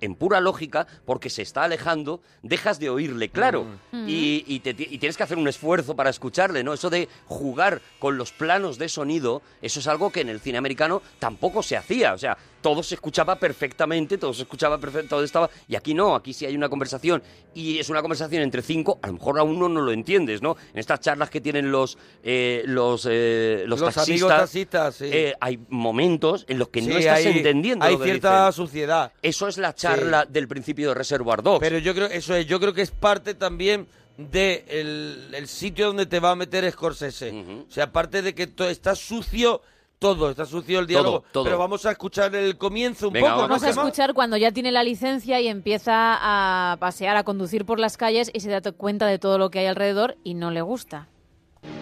[0.00, 3.66] en pura lógica, porque se está alejando, dejas de oírle claro.
[3.92, 4.08] Mm.
[4.08, 6.72] Y, y te y tienes que hacer un esfuerzo para escucharle, ¿no?
[6.72, 10.58] Eso de jugar con los planos de sonido, eso es algo que en el cine
[10.58, 12.14] americano tampoco se hacía.
[12.14, 12.36] O sea,
[12.66, 15.48] todo se escuchaba perfectamente, todo se escuchaba perfecto, todo estaba...
[15.68, 17.22] Y aquí no, aquí sí hay una conversación.
[17.54, 20.56] Y es una conversación entre cinco, a lo mejor a uno no lo entiendes, ¿no?
[20.72, 25.04] En estas charlas que tienen los, eh, los, eh, los, Los taxistas, amigos taxistas, sí.
[25.12, 28.66] eh, hay momentos en los que no estás hay- entendiendo Hay lo que cierta dicen.
[28.66, 29.12] suciedad.
[29.22, 31.60] Eso es la charla del principio de Reservoir Dogs.
[31.60, 33.86] Pero yo creo, eso es, yo creo que es parte también
[34.18, 37.30] de el, el sitio donde te va a meter Scorsese.
[37.68, 39.62] O sea, aparte de que to- está sucio
[39.98, 41.24] todo, está sucio el diálogo.
[41.32, 41.44] todo.
[41.44, 44.52] Pero vamos a escuchar el comienzo un Venga, poco, ¿no, Vamos a escuchar cuando ya
[44.52, 48.60] tiene la licencia y empieza a pasear, a conducir por las calles y se da
[48.72, 51.08] cuenta de todo lo que hay alrededor y no le gusta.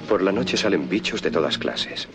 [0.09, 2.09] Por la noche salen bichos de todas clases.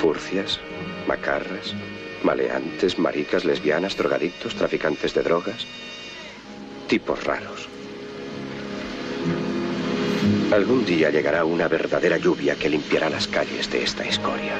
[0.00, 0.60] Furcias,
[1.06, 1.74] macarras,
[2.22, 5.66] maleantes, maricas, lesbianas, drogadictos, traficantes de drogas.
[6.88, 7.68] Tipos raros.
[10.52, 14.54] Algún día llegará una verdadera lluvia que limpiará las calles de esta escoria.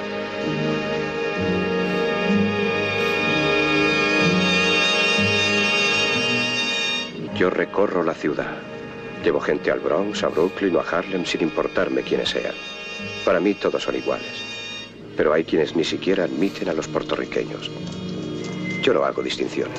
[7.37, 8.59] Yo recorro la ciudad.
[9.25, 12.55] Llevo gente al Bronx, a Brooklyn o a Harlem sin importarme quiénes sean.
[13.25, 14.43] Para mí todos son iguales.
[15.17, 17.71] Pero hay quienes ni siquiera admiten a los puertorriqueños.
[18.83, 19.79] Yo no hago distinciones.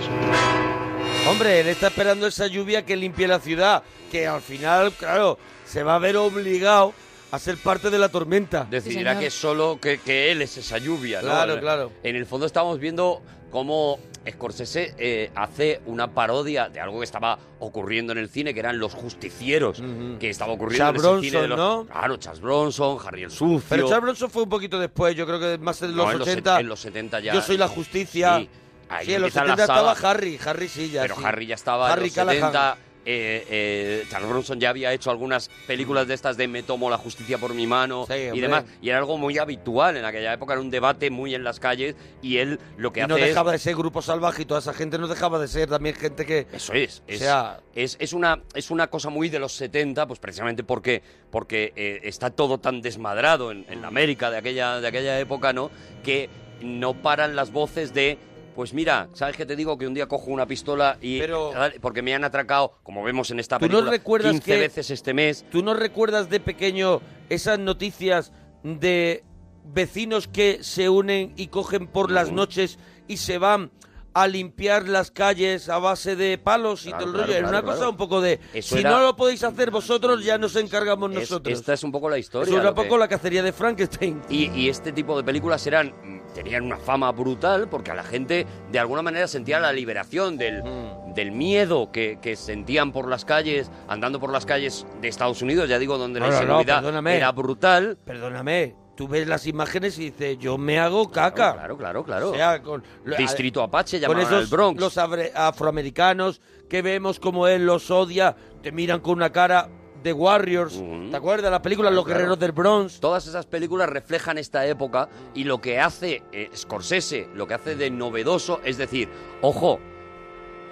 [1.27, 5.83] Hombre, él está esperando esa lluvia que limpie la ciudad, que al final, claro, se
[5.83, 6.93] va a ver obligado
[7.31, 8.67] a ser parte de la tormenta.
[8.69, 11.27] decidirá que solo que, que él es esa lluvia, ¿no?
[11.29, 11.91] Claro, claro.
[12.03, 13.21] En el fondo estamos viendo
[13.51, 13.99] cómo
[14.29, 18.77] Scorsese eh, hace una parodia de algo que estaba ocurriendo en el cine, que eran
[18.79, 20.17] los justicieros, Ujú.
[20.19, 21.91] que estaba ocurriendo Charles en ese cine de Bronson, los- ¿no?
[21.91, 23.63] Claro, Charles Bronson, Harry el Sucio.
[23.69, 26.19] Pero Charles Bronson fue un poquito después, yo creo que más en los No, en
[26.19, 26.59] los 80.
[26.59, 27.33] en los 70 ya.
[27.33, 28.39] Yo soy la justicia.
[28.39, 28.49] Sí,
[28.91, 29.63] ahí Sí, en los empieza la 70
[29.93, 30.09] estaba.
[30.11, 31.01] Harry, Harry sí, ya.
[31.03, 31.21] Pero sí.
[31.25, 32.39] Harry ya estaba Harry en los Callahan.
[32.51, 32.77] 70.
[33.03, 36.99] eh, eh, Charles Bronson ya había hecho algunas películas de estas de Me tomo la
[36.99, 38.63] justicia por mi mano Sí, y demás.
[38.79, 41.95] Y era algo muy habitual en aquella época, era un debate muy en las calles
[42.21, 43.25] y él lo que Y hace no es...
[43.25, 46.27] dejaba de ser grupo salvaje y toda esa gente no dejaba de ser también gente
[46.27, 46.45] que...
[46.53, 50.19] Eso es, es, sea- es, es una, es una cosa muy de los 70, pues
[50.19, 54.87] precisamente porque, porque eh, está todo tan desmadrado en, en la América de aquella, de
[54.87, 55.71] aquella época, ¿no?
[56.03, 56.29] Que
[56.61, 58.19] no paran las voces de,
[58.55, 59.77] pues mira, ¿sabes qué te digo?
[59.77, 61.19] Que un día cojo una pistola y...
[61.19, 64.59] Pero- porque me han atracado, como vemos en esta ¿Tú no película, recuerdas 15 que-
[64.59, 65.45] veces este mes.
[65.51, 68.31] ¿Tú no recuerdas de pequeño esas noticias
[68.63, 69.23] de
[69.63, 72.77] vecinos que se unen y cogen por las noches
[73.07, 73.71] y se van
[74.13, 77.39] a limpiar las calles a base de palos y Claro, todo el claro, rollo?
[77.39, 78.39] Era claro, una cosa un poco de...
[78.53, 81.57] Eso si era- no lo podéis hacer vosotros, ya nos encargamos Es- nosotros.
[81.59, 82.61] esta es un poco la historia.
[82.61, 84.21] Que- un poco la cacería de Frankenstein.
[84.29, 85.93] Y, y este tipo de películas eran
[86.33, 90.63] tenían una fama brutal porque a la gente de alguna manera sentía la liberación del,
[90.63, 91.13] Mm.
[91.13, 95.67] del miedo que, que sentían por las calles, andando por las calles de Estados Unidos,
[95.67, 97.97] ya digo, donde No, la no, no, inseguridad era brutal.
[98.05, 101.53] Perdóname, tú ves las imágenes y dices, yo me hago caca.
[101.53, 102.29] Claro, claro, claro.
[102.29, 102.83] O sea, con,
[103.17, 104.79] Distrito Apache con llamaban esos al Bronx.
[104.79, 106.39] los afroamericanos
[106.69, 109.69] que vemos como él los odia, te miran con una cara
[110.03, 110.79] de Warriors.
[111.09, 112.19] ¿Te acuerdas la película Claro, Los claro.
[112.19, 112.99] Guerreros del Bronx?
[112.99, 117.75] Todas esas películas reflejan esta época y lo que hace eh, Scorsese, lo que hace
[117.75, 119.09] de novedoso, es decir,
[119.41, 119.79] ojo,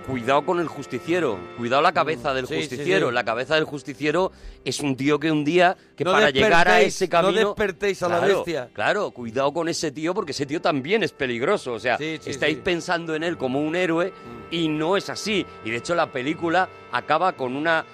[0.10, 3.10] cuidado con el justiciero, cuidado la cabeza del sí, justiciero.
[3.10, 3.14] sí.
[3.14, 4.32] La cabeza del justiciero
[4.66, 7.48] es un tío que un día, que No para llegar a ese no camino...
[7.50, 8.70] despertéis a la bestia.
[8.74, 11.74] Claro, cuidado con ese tío porque ese tío también es peligroso.
[11.74, 14.12] O sea, estáis pensando en él como un héroe
[14.50, 15.46] y no es así.
[15.64, 17.86] Y de hecho la película acaba con una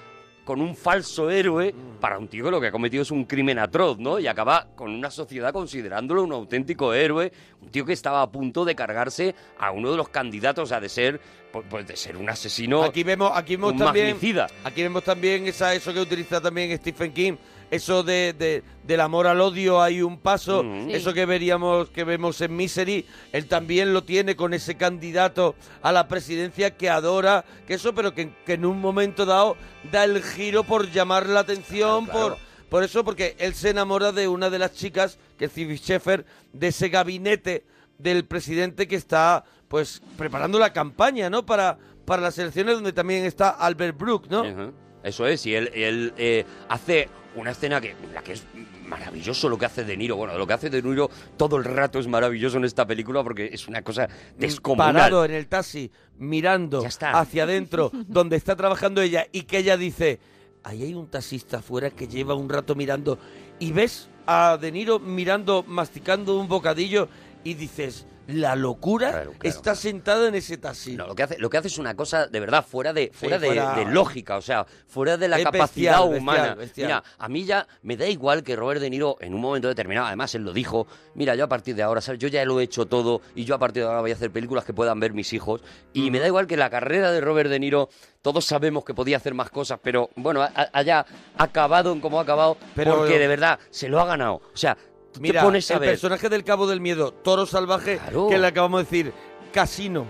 [0.46, 3.60] con un falso héroe para un tío que lo que ha cometido es un crimen
[3.60, 4.20] atroz, ¿no?
[4.20, 7.32] Y acaba con una sociedad considerándolo un auténtico héroe,
[7.62, 10.88] un tío que estaba a punto de cargarse a uno de los candidatos a de
[10.88, 11.20] ser
[11.52, 14.48] pues, pues, de ser un asesino Aquí vemos, aquí vemos un también, magnicida.
[14.64, 17.34] aquí vemos también esa, eso que utiliza también Stephen King,
[17.72, 22.40] eso de, de- del amor al odio hay un paso, eso que veríamos, que vemos
[22.42, 27.74] en Misery, él también lo tiene con ese candidato a la presidencia que adora, que
[27.76, 29.58] eso, pero que, que en un momento dado
[29.92, 32.36] da el giro por llamar la atención, Claro, claro.
[32.36, 35.78] por por eso, porque él se enamora de una de las chicas, que es Phoebe
[35.78, 37.64] Sheffer, de ese gabinete
[38.00, 41.46] del presidente que está, pues, preparando la campaña, ¿no?
[41.46, 44.74] Para, para las elecciones, donde también está Albert Brook, ¿no?
[45.04, 48.46] Eso es, y él, él, eh, hace una escena que la que es
[48.88, 50.16] maravilloso lo que hace De Niro.
[50.16, 53.50] Bueno, lo que hace De Niro todo el rato es maravilloso en esta película porque
[53.52, 54.08] es una cosa
[54.38, 54.94] descomunal.
[54.94, 57.20] Parado en el taxi, mirando Ya está.
[57.20, 60.20] hacia adentro, donde está trabajando ella, y que ella dice,
[60.64, 63.20] ahí hay un taxista afuera que lleva un rato mirando,
[63.60, 67.10] y ves a De Niro mirando, masticando un bocadillo,
[67.44, 69.50] y dices, la locura Claro, claro.
[69.50, 70.96] está sentado en ese taxi.
[70.96, 73.38] No, lo que hace, lo que hace es una cosa de verdad fuera de fuera,
[73.40, 76.42] de, fuera- de lógica, o sea, fuera de la Es capacidad bestial, humana.
[76.42, 76.88] bestial, bestial.
[76.88, 80.08] Mira, a mí ya me da igual que Robert De Niro en un momento determinado,
[80.08, 82.20] además él lo dijo, mira, yo a partir de ahora, ¿sabes?
[82.20, 84.32] Yo ya lo he hecho todo y yo a partir de ahora voy a hacer
[84.32, 85.62] películas que puedan ver mis hijos
[85.94, 87.90] y me da igual que la carrera de Robert De Niro
[88.22, 91.06] todos sabemos que podía hacer más cosas, pero bueno, ha- ha- haya
[91.38, 94.42] acabado en como ha acabado Pero- porque de verdad se lo ha ganado.
[94.54, 94.76] O sea,
[95.16, 98.28] tú Mira, te pones a el ver personaje del Cabo del Miedo, Toro Salvaje, Claro.
[98.30, 99.14] que le acabamos de decir,
[99.52, 100.06] Casino,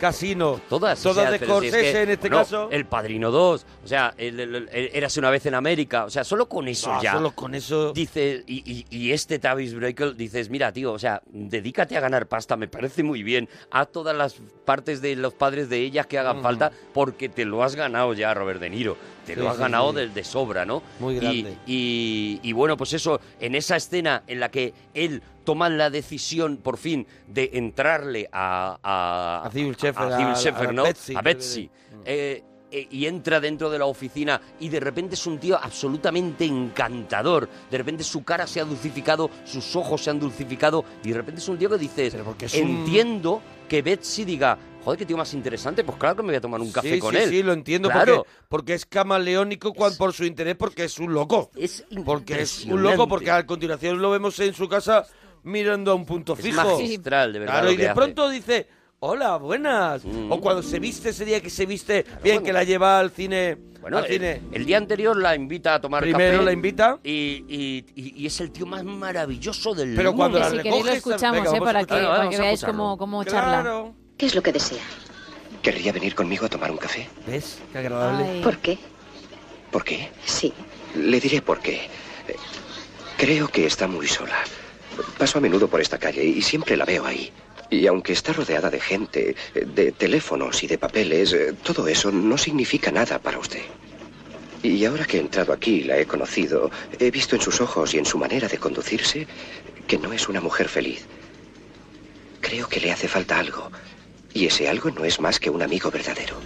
[0.00, 2.68] Casino, Todas, o todas sea, de pero si es Scorsese que, en este bueno, caso.
[2.72, 6.24] El Padrino 2, o sea, el, el- el- Érase una vez en América, o sea,
[6.24, 7.12] solo con eso Ah, ya.
[7.12, 7.92] Solo con eso.
[7.92, 12.26] Dice, y, y- y este Travis Breakel, dices, mira, tío, o sea, dedícate a ganar
[12.26, 13.48] pasta, me parece muy bien.
[13.70, 17.62] Haz todas las partes de los padres de ellas que hagan falta, porque te lo
[17.62, 18.96] has ganado ya, Robert De Niro.
[19.26, 20.06] Te Sí, lo has sí, ganado sí.
[20.12, 20.82] de, sobra, ¿no?
[20.98, 21.56] Muy grande.
[21.66, 26.56] Y, y bueno, pues eso, en esa escena en la que él toma la decisión,
[26.56, 28.78] por fin, de entrarle a...
[28.82, 29.74] A, A Sybil
[30.34, 30.82] Shepherd, a ¿no?
[30.84, 31.70] Betsy, a Betsy.
[32.04, 32.42] Eh,
[32.74, 37.46] eh, y entra dentro de la oficina y de repente es un tío absolutamente encantador.
[37.70, 41.40] De repente su cara se ha dulcificado, sus ojos se han dulcificado y de repente
[41.42, 41.76] es un tío que
[42.62, 46.36] un- entiendo que Betsy diga, joder, qué tío más interesante, pues claro que me voy
[46.36, 47.28] a tomar un café sí, con sí, él.
[47.30, 48.16] sí, lo entiendo Claro.
[48.18, 51.50] porque, porque es camaleónico cuan- por su interés, porque es un loco.
[51.56, 55.04] Es Porque es un loco, porque a continuación lo vemos en su casa
[55.44, 56.62] mirando a un punto Es fijo.
[56.62, 57.54] magistral, de verdad.
[57.54, 57.94] Claro, y de hace.
[57.94, 58.66] pronto dice,
[59.00, 60.04] hola, buenas.
[60.04, 60.30] Mm.
[60.32, 62.42] O cuando se viste ese día que se viste, bien, bueno.
[62.46, 63.58] que la lleva al cine.
[63.80, 64.42] Bueno, al el, cine.
[64.52, 66.44] el día anterior la invita a tomar Primero café.
[66.44, 66.98] la invita.
[67.02, 67.10] Y,
[67.48, 70.16] y- y- y es el tío más maravilloso del Pero mundo.
[70.22, 71.60] cuando Que la si queréis lo recoges, escuchamos, venga, ¿eh?
[71.60, 72.08] para que, escucharlo.
[72.08, 73.92] para Vamos que a veáis cómo, cómo charla.
[74.22, 74.84] ¿Qué es lo que desea?
[75.62, 77.08] ¿Querría venir conmigo a tomar un café?
[77.26, 77.58] ¿Ves?
[77.72, 78.24] Qué agradable.
[78.24, 78.40] Ay.
[78.40, 78.78] ¿Por qué?
[79.72, 80.10] ¿Por qué?
[80.24, 80.52] Sí.
[80.94, 81.88] Le diré por qué.
[82.28, 82.36] Eh,
[83.18, 84.36] Creo que está muy sola.
[85.18, 87.32] Paso a menudo por esta calle y siempre la veo ahí.
[87.68, 92.12] Y aunque está rodeada de gente, eh, de teléfonos y de papeles, eh, todo eso
[92.12, 93.62] no significa nada para usted.
[94.62, 96.70] Y ahora que he entrado aquí y la he conocido,
[97.00, 99.26] he visto en sus ojos y en su manera de conducirse
[99.88, 101.06] que no es una mujer feliz.
[102.40, 103.68] Creo que le hace falta algo.
[104.34, 106.36] Y ese algo no es más que un amigo verdadero.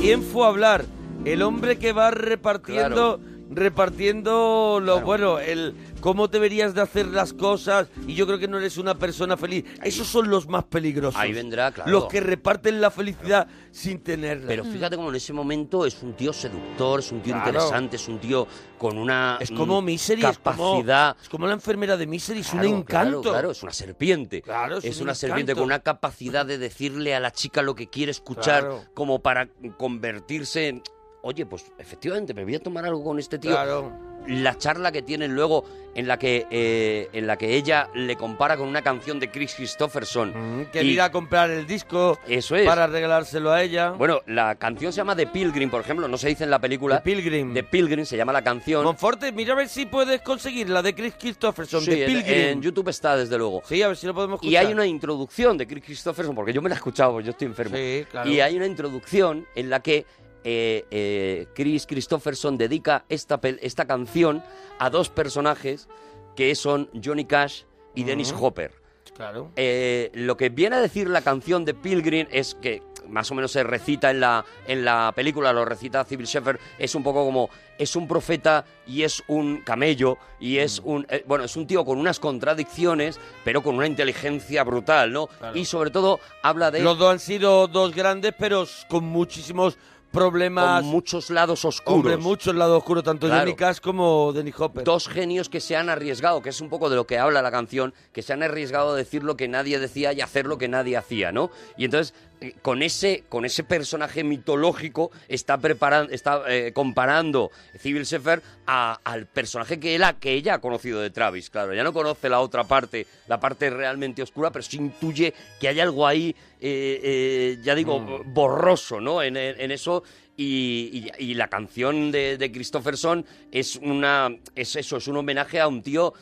[0.00, 0.84] ¿Quién fue a hablar?
[1.24, 3.20] El hombre que va repartiendo,
[3.50, 5.06] repartiendo lo Claro.
[5.06, 8.94] bueno, el cómo deberías de hacer las cosas y yo creo que no eres una
[8.94, 9.64] persona feliz.
[9.82, 11.20] Esos son los más peligrosos.
[11.20, 11.90] Ahí vendrá, claro.
[11.90, 14.46] Los que reparten la felicidad sin tenerla.
[14.46, 17.50] Pero fíjate cómo en ese momento es un tío seductor, es un tío Claro.
[17.50, 18.46] interesante, es un tío
[18.78, 21.16] con una es como mm, Misery, es como, capacidad.
[21.22, 23.20] es como la enfermera de Misery, es un encanto.
[23.20, 24.42] Claro, claro, es una serpiente.
[24.42, 27.74] Claro, es es un una serpiente con una capacidad de decirle a la chica lo
[27.74, 30.82] que quiere escuchar, como para convertirse en.
[31.22, 33.50] Oye, pues efectivamente, me voy a tomar algo con este tío.
[33.50, 33.92] Claro.
[34.26, 35.64] La charla que tienen luego
[35.94, 39.54] en la que eh, en la que ella le compara con una canción de Chris
[39.54, 40.60] Christopherson.
[40.60, 42.66] Mm, que Y- ir a comprar el disco Eso es.
[42.66, 43.90] para regalárselo a ella.
[43.92, 46.98] Bueno, la canción se llama The Pilgrim, por ejemplo, no se dice en la película.
[47.02, 47.54] The Pilgrim.
[47.54, 48.84] The Pilgrim se llama la canción.
[48.84, 52.34] Monforte, mira a ver si puedes conseguir la de Chris Christopherson, Sí, de en- Pilgrim.
[52.38, 53.62] en YouTube está, desde luego.
[53.66, 54.52] Sí, a ver si lo podemos escuchar.
[54.52, 57.30] Y hay una introducción de Chris Christopherson, porque yo me la he escuchado, porque yo
[57.32, 57.74] estoy enfermo.
[57.76, 58.30] Sí, claro.
[58.30, 60.04] Y hay una introducción en la que
[60.44, 64.42] eh, eh, Chris Christopherson dedica esta, esta canción
[64.78, 65.88] a dos personajes
[66.36, 67.64] que son Johnny Cash
[67.94, 68.72] y Dennis Hopper.
[69.14, 69.50] Claro.
[69.56, 73.52] Eh, lo que viene a decir la canción de Pilgrim es que más o menos
[73.52, 77.50] se recita en la, en la película, lo recita Civil Shepherd, es un poco como,
[77.78, 81.84] es un profeta y es un camello y es un, eh, bueno, es un tío
[81.84, 85.26] con unas contradicciones, pero con una inteligencia brutal, ¿no?
[85.26, 85.58] Claro.
[85.58, 89.76] Y sobre todo habla de Los dos han sido dos grandes, pero con muchísimos
[90.10, 90.82] problemas.
[90.82, 91.94] con muchos lados oscuros.
[91.96, 93.42] Hombre, muchos lados oscuros, tanto Claro.
[93.42, 94.84] Johnny Cash como Denny Hopper.
[94.84, 97.50] dos genios que se han arriesgado, que es un poco de lo que habla la
[97.50, 100.68] canción, que se han arriesgado a decir lo que nadie decía y hacer lo que
[100.68, 101.50] nadie hacía, ¿no?
[101.76, 102.14] Y entonces,
[102.62, 109.26] con ese, con ese personaje mitológico, está preparando, está eh, comparando Civil Shepherd a- al
[109.26, 111.74] personaje que, él ha- que ella ha conocido de Travis, claro.
[111.74, 115.80] Ya no conoce la otra parte, la parte realmente oscura, pero sí intuye que hay
[115.80, 118.32] algo ahí, eh, eh, ya digo, Mm.
[118.34, 119.22] borroso, ¿no?
[119.22, 120.02] En, en eso
[120.36, 125.60] y, y- y la canción de, de Christopherson es una es eso es un homenaje
[125.60, 126.14] a un tío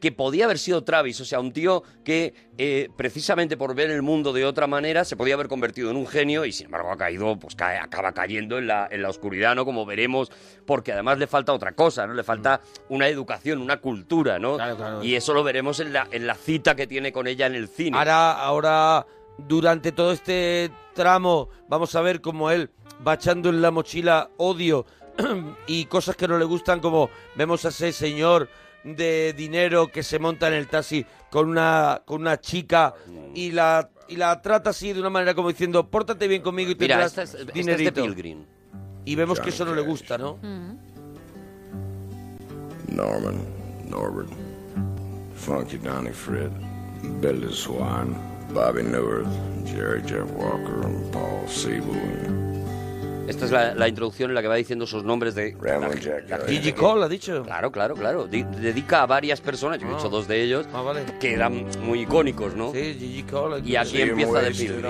[0.00, 4.02] que podía haber sido Travis, o sea, un tío que eh, precisamente por ver el
[4.02, 6.96] mundo de otra manera se podía haber convertido en un genio y sin embargo ha
[6.96, 9.64] caído, pues cae- acaba cayendo en la, en la oscuridad, ¿no?
[9.64, 10.30] Como veremos,
[10.66, 12.14] porque además le falta otra cosa, ¿no?
[12.14, 14.54] Le falta una educación, una cultura, ¿no?
[14.56, 15.02] Claro, claro.
[15.04, 17.66] Y eso lo veremos en la, en la cita que tiene con ella en el
[17.68, 17.98] cine.
[17.98, 22.70] Ahora, ahora, durante todo este tramo, vamos a ver cómo él
[23.06, 24.86] va echando en la mochila odio
[25.66, 28.48] y cosas que no le gustan, como vemos a ese señor
[28.96, 32.94] de dinero que se monta en el taxi con una, con una chica
[33.34, 36.74] y la, y la trata así de una manera como diciendo, pórtate bien conmigo y
[36.74, 38.02] Mira, tendrás esta es, esta es de dinerito".
[38.02, 38.44] Pilgrim.
[39.04, 40.38] y vemos que eso no le gusta, ¿no?
[42.88, 43.38] Norman,
[43.88, 44.28] Norbert,
[45.34, 46.50] Funky Donnie Fred,
[47.20, 48.14] Billy Swan,
[48.52, 49.28] Bobby Newirth,
[49.66, 52.64] Jerry Jeff Walker, and Paul Siebel,
[53.28, 55.54] Esta es la, la introducción en la que va diciendo esos nombres de...
[56.48, 57.42] Gigi Cole ha dicho.
[57.42, 58.26] Claro, claro, claro.
[58.26, 59.96] Di- dedica a varias personas, yo he Ah.
[59.96, 61.04] dicho dos de ellos, Ah, vale.
[61.20, 62.72] que eran muy icónicos, ¿no?
[62.72, 63.60] Sí, Gigi Cole.
[63.64, 64.82] Y aquí empieza de Pilgrim.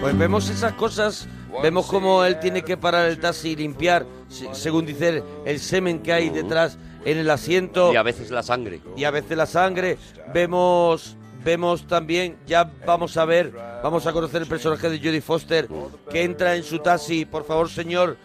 [0.00, 1.26] Pues vemos esas cosas,
[1.62, 6.00] vemos cómo él tiene que parar el taxi y limpiar, se- según dice el semen
[6.00, 8.80] que hay detrás en el asiento Y a veces la sangre.
[8.96, 9.98] y a veces la sangre.
[10.32, 13.52] Vemos vemos también, ya vamos a ver,
[13.82, 15.68] vamos a conocer el personaje de Jodie Foster
[16.10, 18.16] que entra en su taxi, por favor señor,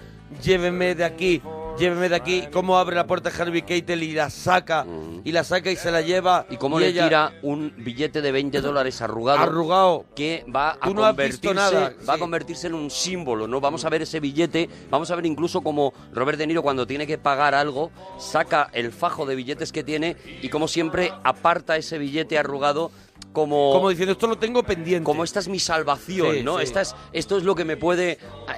[0.42, 1.42] lléveme de aquí,
[1.80, 4.86] lléveme de aquí, cómo abre la puerta Harvey Keitel y la saca,
[5.24, 6.46] y la saca y se la lleva.
[6.50, 9.40] Y cómo le ella- tira un billete de 20 dólares arrugado.
[9.40, 10.06] Arrugado.
[10.16, 12.20] Que va a Tú no has visto convertirse, nada, va a sí.
[12.20, 13.62] convertirse en un símbolo, ¿no?
[13.62, 17.08] Vamos a ver ese billete, vamos a ver incluso como Robert De Niro cuando tiene
[17.08, 21.98] que pagar algo, saca el fajo de billetes que tiene y como siempre aparta ese
[21.98, 22.92] billete arrugado
[23.40, 25.04] como Como diciendo, esto lo tengo pendiente.
[25.04, 26.58] como esta es mi salvación, Sí, ¿no?
[26.58, 26.64] sí.
[26.64, 28.12] Esta es, esto es lo que me puede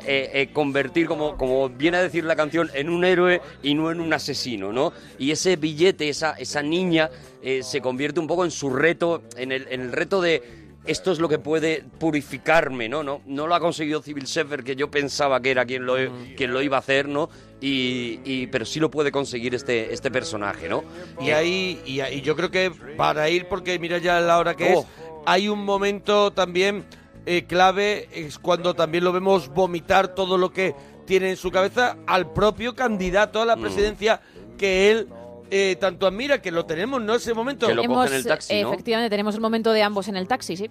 [0.06, 3.92] eh, eh, convertir, como, como viene a decir la canción, en un héroe y no
[3.92, 4.94] en un asesino, ¿no?
[5.20, 7.10] Y ese billete, esa, esa niña,
[7.42, 11.12] eh, se convierte un poco en su reto, en el, en el reto de esto
[11.12, 13.04] es lo que puede purificarme, ¿no?
[13.04, 15.96] No, no lo ha conseguido Civil Shepherd, que yo pensaba que era quien lo,
[16.36, 17.30] quien lo iba a hacer, ¿no?
[17.60, 20.84] Y, y- pero sí lo puede conseguir este, este personaje, ¿no?
[21.22, 24.74] Y ahí, y ahí yo creo que para ir, porque mira ya la hora que
[24.74, 24.80] Oh.
[24.82, 24.86] es,
[25.26, 26.86] hay un momento también
[27.28, 30.74] eh, clave, es cuando también lo vemos vomitar todo lo que
[31.06, 33.62] tiene en su cabeza al propio candidato a la Mm.
[33.62, 34.22] presidencia
[34.58, 35.08] que él
[35.52, 37.14] eh, tanto admira, que lo tenemos, ¿no?
[37.14, 37.68] Ese momento.
[37.68, 38.72] Que lo Hemos, coge en el taxi, ¿no?
[38.72, 40.70] Efectivamente, tenemos el momento de ambos en el taxi, sí.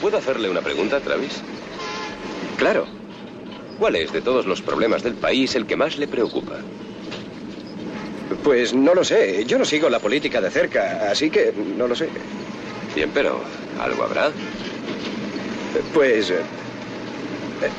[0.00, 1.40] ¿Puedo hacerle una pregunta, Travis?
[2.56, 2.86] Claro.
[3.78, 6.56] ¿Cuál es de todos los problemas del país el que más le preocupa?
[8.42, 9.44] Pues no lo sé.
[9.46, 12.08] Yo no sigo la política de cerca, así que no lo sé.
[12.94, 13.40] Bien, pero
[13.80, 14.30] algo habrá.
[15.94, 16.32] Pues...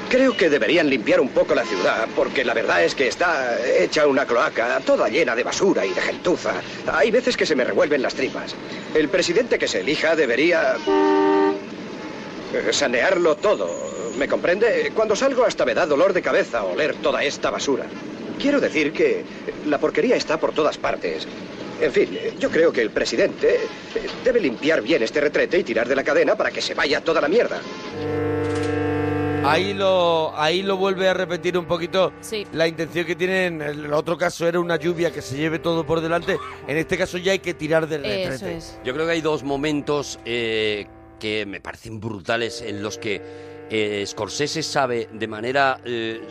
[0.10, 4.06] Creo que deberían limpiar un poco la ciudad, porque la verdad es que está hecha
[4.06, 6.54] una cloaca, toda llena de basura y de gentuza.
[6.92, 8.54] Hay veces que se me revuelven las tripas.
[8.94, 10.76] El presidente que se elija debería...
[12.54, 13.70] eh, sanearlo todo.
[14.18, 14.92] ¿Me comprende?
[14.94, 17.86] Cuando salgo hasta me da dolor de cabeza oler toda esta basura.
[18.40, 19.24] Quiero decir que
[19.68, 21.28] la porquería está por todas partes.
[21.80, 22.10] En fin,
[22.40, 26.04] yo creo que el presidente eh, debe limpiar bien este retrete y tirar de la
[26.04, 27.60] cadena para que se vaya toda la mierda.
[29.44, 32.14] Ahí lo, ahí lo vuelve a repetir un poquito.
[32.22, 32.46] Sí.
[32.54, 35.86] La intención que tienen, en el otro caso era una lluvia que se lleve todo
[35.86, 36.38] por delante.
[36.68, 38.36] En este caso ya hay que tirar del retrete.
[38.36, 38.80] Eso es.
[38.84, 40.88] Yo creo que hay dos momentos eh,
[41.20, 43.22] que me parecen brutales en los que
[43.72, 46.22] eh, Scorsese sabe de manera eh,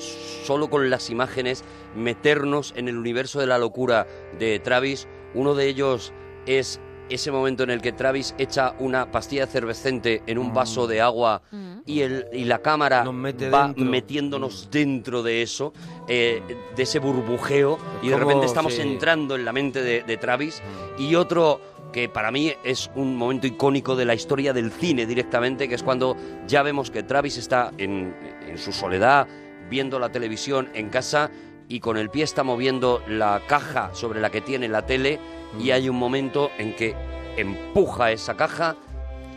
[0.45, 1.65] solo con las imágenes
[1.97, 4.07] meternos en el universo de la locura
[4.39, 5.09] de Travis.
[5.35, 6.13] Uno de ellos
[6.47, 6.81] es
[7.11, 11.43] ese momento en el que Travis echa una pastilla efervescente en un vaso de agua
[11.85, 13.85] y, el, y la cámara mete va dentro.
[13.85, 15.73] metiéndonos dentro de eso,
[16.09, 16.43] eh,
[16.77, 18.83] de ese burbujeo, y de como- repente estamos sí.
[18.83, 20.63] entrando en la mente de, de Travis.
[20.99, 21.61] Y otro
[21.93, 25.83] que para mí es un momento icónico de la historia del cine directamente, que es
[25.83, 28.15] cuando ya vemos que Travis está en,
[28.47, 29.27] en su soledad,
[29.69, 31.31] viendo la televisión en casa
[31.71, 35.19] y con el pie está moviendo la caja sobre la que tiene la tele
[35.55, 35.61] Mm.
[35.63, 36.95] y hay un momento en que
[37.37, 38.77] empuja esa caja,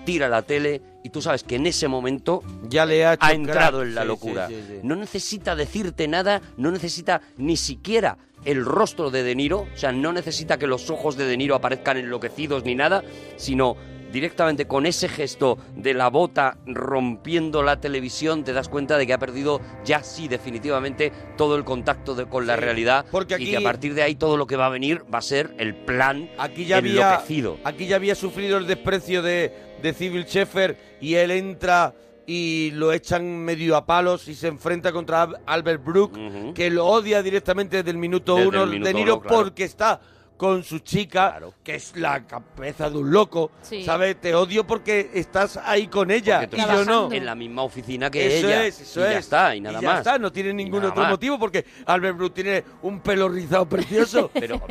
[0.06, 3.88] tira la tele y tú sabes que en ese momento Ya le ha, entrado crack.
[3.90, 4.48] en la Sí, locura.
[4.48, 4.80] sí, sí, sí.
[4.84, 9.92] No necesita decirte nada, no necesita ni siquiera el rostro de De Niro, o sea,
[9.94, 13.04] no necesita que los ojos de De Niro aparezcan enloquecidos ni nada,
[13.38, 13.78] sino
[14.14, 19.14] directamente con ese gesto de la bota rompiendo la televisión te das cuenta de que
[19.14, 23.36] ha perdido ya sí definitivamente todo el contacto de- con la Sí, realidad porque y
[23.36, 25.54] aquí- que a partir de ahí todo lo que va a venir va a ser
[25.58, 27.58] el plan Aquí ya había, enloquecido.
[27.64, 29.52] aquí ya había sufrido el desprecio de,
[29.82, 31.96] de Civil Sheffer y él entra
[32.28, 36.86] y lo echan medio a palos y se enfrenta contra Al- Albert Brook, que lo
[36.86, 39.38] odia directamente desde el minuto Desde uno el minuto de Niro uno, claro.
[39.44, 40.00] porque está
[40.38, 41.54] con su chica, Claro.
[41.64, 43.84] que es la cabeza de un loco, Sí.
[43.84, 44.20] ¿sabes?
[44.20, 47.12] Te odio porque estás ahí con ella y yo estás no.
[47.12, 49.10] en la misma oficina que Eso ella es, eso y es.
[49.12, 51.12] ya está y nada ya más está, no tiene ningún otro más.
[51.12, 54.30] motivo porque Albert Brook tiene un pelo rizado precioso.
[54.34, 54.62] pero,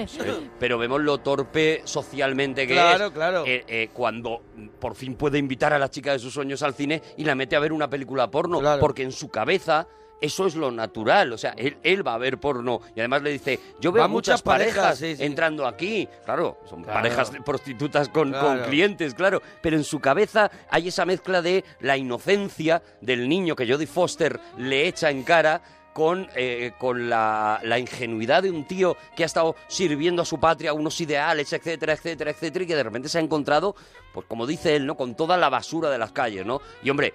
[0.59, 3.45] pero vemos lo torpe socialmente que Claro, es claro.
[3.47, 4.43] eh, eh, cuando
[4.81, 7.57] por fin puede invitar a la chica de sus sueños al cine y la mete
[7.57, 8.81] a ver una película porno, Claro.
[8.81, 9.87] porque en su cabeza
[10.23, 13.31] eso es lo natural, o sea, él, él va a ver porno y además le
[13.33, 15.23] dice, yo veo muchas muchas parejas, parejas sí, sí.
[15.25, 17.01] entrando aquí, claro, son Claro.
[17.03, 21.65] parejas de prostitutas con, con clientes, claro, pero en su cabeza hay esa mezcla de
[21.81, 25.61] la inocencia del niño que Jodie Foster le echa en cara
[25.93, 30.41] con, eh, con la, la ingenuidad de un tío que ha estado sirviendo a su
[30.41, 33.75] patria unos ideales, etcétera, etcétera, etcétera, y que de repente se ha encontrado,
[34.15, 34.97] pues como dice él, ¿no?
[34.97, 36.61] Con toda la basura de las calles, ¿no?
[36.83, 37.13] Y hombre,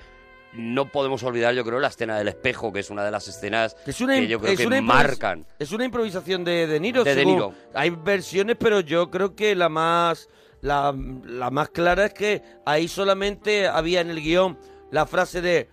[0.54, 3.76] no podemos olvidar, yo creo, la escena del espejo, que es una de las escenas
[3.86, 5.46] Que es una, que yo creo es que una marcan.
[5.60, 7.04] Es una improvisación de De Niro.
[7.04, 7.54] De Niro.
[7.74, 10.30] Hay versiones, pero yo creo que la más
[10.62, 10.96] la,
[11.26, 14.58] la más clara es que ahí solamente había en el guion
[14.90, 15.70] la frase de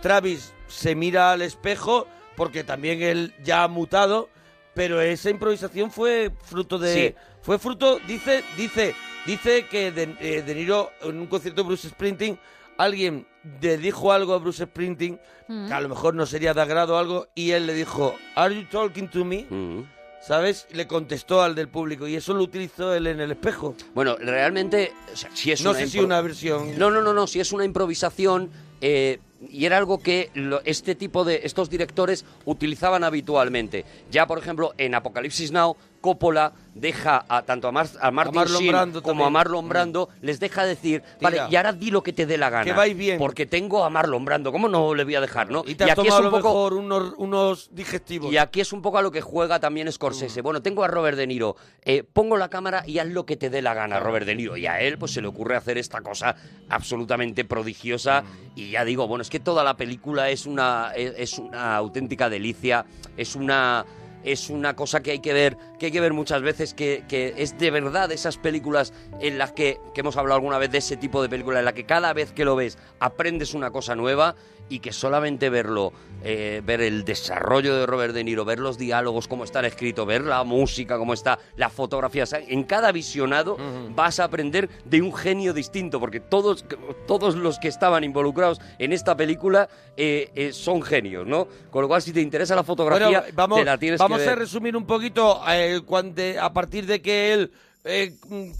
[0.00, 2.06] Travis se mira al espejo
[2.36, 4.28] porque también él ya ha mutado,
[4.74, 7.14] pero esa improvisación fue fruto de Sí.
[7.42, 8.94] fue fruto dice dice
[9.26, 12.38] dice que de, eh, De Niro en un concierto de Bruce Springsteen
[12.78, 13.26] alguien
[13.60, 15.66] le dijo algo a Bruce Springsteen Mm.
[15.68, 18.64] que a lo mejor no sería de agrado algo y él le dijo Are you
[18.70, 19.46] talking to me?
[19.48, 19.82] Mm.
[20.20, 20.66] ¿Sabes?
[20.72, 23.74] Le contestó al del público y eso lo utilizó él en el espejo.
[23.94, 26.78] Bueno, realmente, o sea, si es no una sé si impro- una versión.
[26.78, 28.50] No, no, no, no, si es una improvisación
[28.82, 33.84] eh, y era algo que lo- este tipo de estos directores utilizaban habitualmente.
[34.10, 38.60] Ya, por ejemplo, en Apocalipsis Now, Coppola deja a tanto a, Mar- a Martin Marlon
[38.62, 39.30] Sheen Brando como a.
[39.30, 42.64] Marlon Brando, les deja decir, vale, y ahora di lo que te dé la gana.
[42.64, 43.18] Que vais bien.
[43.18, 45.64] Porque tengo a Marlon Brando, ¿cómo no le voy a dejar, no?
[45.66, 46.48] Y te has aquí es tomado un poco...
[46.48, 48.32] mejor unos, unos digestivos.
[48.32, 49.92] Y aquí es un poco a lo que juega también Mm.
[49.92, 50.40] Scorsese.
[50.42, 51.56] Bueno, tengo a Robert De Niro.
[51.82, 54.56] eh, pongo la cámara y haz lo que te dé la gana, Robert De Niro.
[54.56, 56.36] Y a él, pues se le ocurre hacer esta cosa
[56.68, 58.22] absolutamente prodigiosa.
[58.22, 58.26] Mm.
[58.58, 62.28] Y ya digo, bueno, es que toda la película es una, es, es una auténtica
[62.28, 62.84] delicia.
[63.16, 63.84] Es una.
[64.24, 67.34] Es una cosa que hay que ver, que hay que ver muchas veces, que, que
[67.36, 71.20] es de verdad esas películas en las que, hemos hablado alguna vez de ese tipo
[71.22, 74.36] de película, en la que cada vez que lo ves aprendes una cosa nueva
[74.68, 75.92] y que solamente verlo,
[76.22, 80.22] eh, ver el desarrollo de Robert De Niro, ver los diálogos, cómo están escritos, ver
[80.22, 83.56] la música, cómo está, la fotografía, o sea, en cada visionado
[83.94, 86.64] vas a aprender de un genio distinto, porque todos,
[87.06, 91.48] todos los que estaban involucrados en esta película eh, eh, son genios, ¿no?
[91.70, 94.24] Con lo cual, si te interesa la fotografía, Bueno, vamos, te la tienes vamos que
[94.24, 94.38] a ver.
[94.38, 95.40] resumir un poquito
[95.86, 97.52] cuando, a partir de que él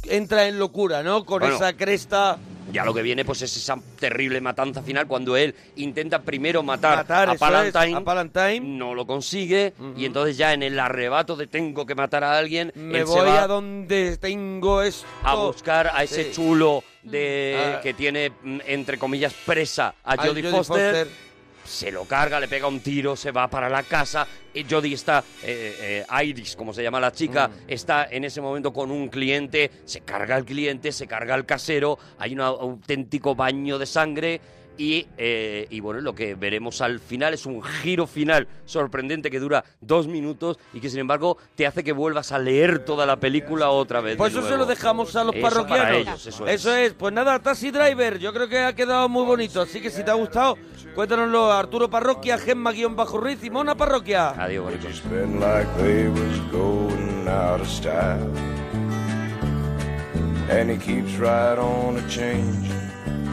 [0.04, 1.24] entra en locura, ¿no?
[1.24, 1.56] Con Bueno.
[1.56, 2.38] esa cresta.
[2.72, 6.98] Ya lo que viene pues es esa terrible matanza final cuando él intenta primero matar,
[6.98, 8.60] Matar, a, Palantine, es, a Palantine.
[8.60, 12.70] no lo consigue y entonces ya en el arrebato de tengo que matar a alguien,
[12.74, 15.06] Me él se voy va a donde tengo esto.
[15.22, 16.30] a buscar a ese Sí.
[16.32, 17.80] chulo de Ah.
[17.80, 21.27] que tiene mm, entre comillas presa a Al Jodie Jodie Foster, Foster.
[21.68, 24.26] Se lo carga, le pega un tiro, se va para la casa.
[24.54, 27.52] Y Jodie está, eh, eh, Iris, como se llama la chica, Mm.
[27.68, 31.98] está en ese momento con un cliente, se carga al cliente, se carga al casero,
[32.18, 34.40] hay un au- auténtico baño de sangre.
[34.78, 39.40] Y, eh, y bueno, lo que veremos al final es un giro final sorprendente que
[39.40, 43.16] dura dos minutos y que sin embargo te hace que vuelvas a leer toda la
[43.16, 44.16] película otra vez.
[44.16, 45.84] Pues eso se lo dejamos a los Eso parroquianos.
[45.84, 46.94] para ellos, eso es.
[46.94, 49.60] Pues nada, Taxi Driver, yo creo que ha quedado muy bonito.
[49.62, 50.56] Así que si te ha gustado,
[50.94, 54.30] cuéntanoslo a Arturo Parroquia, Gemma-Ruiz y Mona Parroquia.
[54.30, 54.88] Adiós, bonito.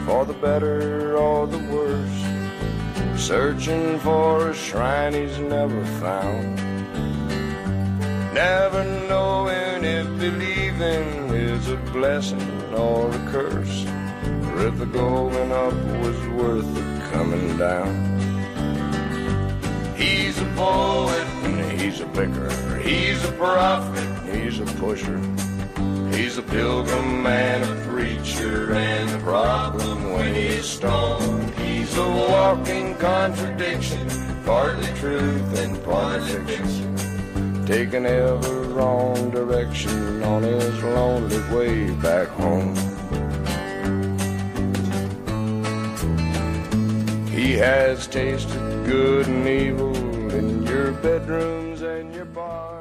[0.06, 2.18] For the better or the worse.
[3.20, 6.56] searching for a shrine he's never found.
[8.32, 13.84] Never knowing if believing is a blessing or a curse,
[14.46, 17.92] or if the going up was worth the coming down.
[19.96, 21.26] He's a poet
[21.78, 22.78] he's a picker.
[22.78, 25.20] He's a prophet, he's a pusher.
[26.16, 31.50] He's a pilgrim and a preacher, and the problem when he's stoned.
[31.56, 34.08] He's a walking contradiction,
[34.46, 37.66] partly truth and partly fiction.
[37.66, 42.74] Taking ever wrong direction on his lonely way back home.
[47.28, 49.94] He has tasted good and evil
[50.32, 52.75] in your bedrooms and your bars.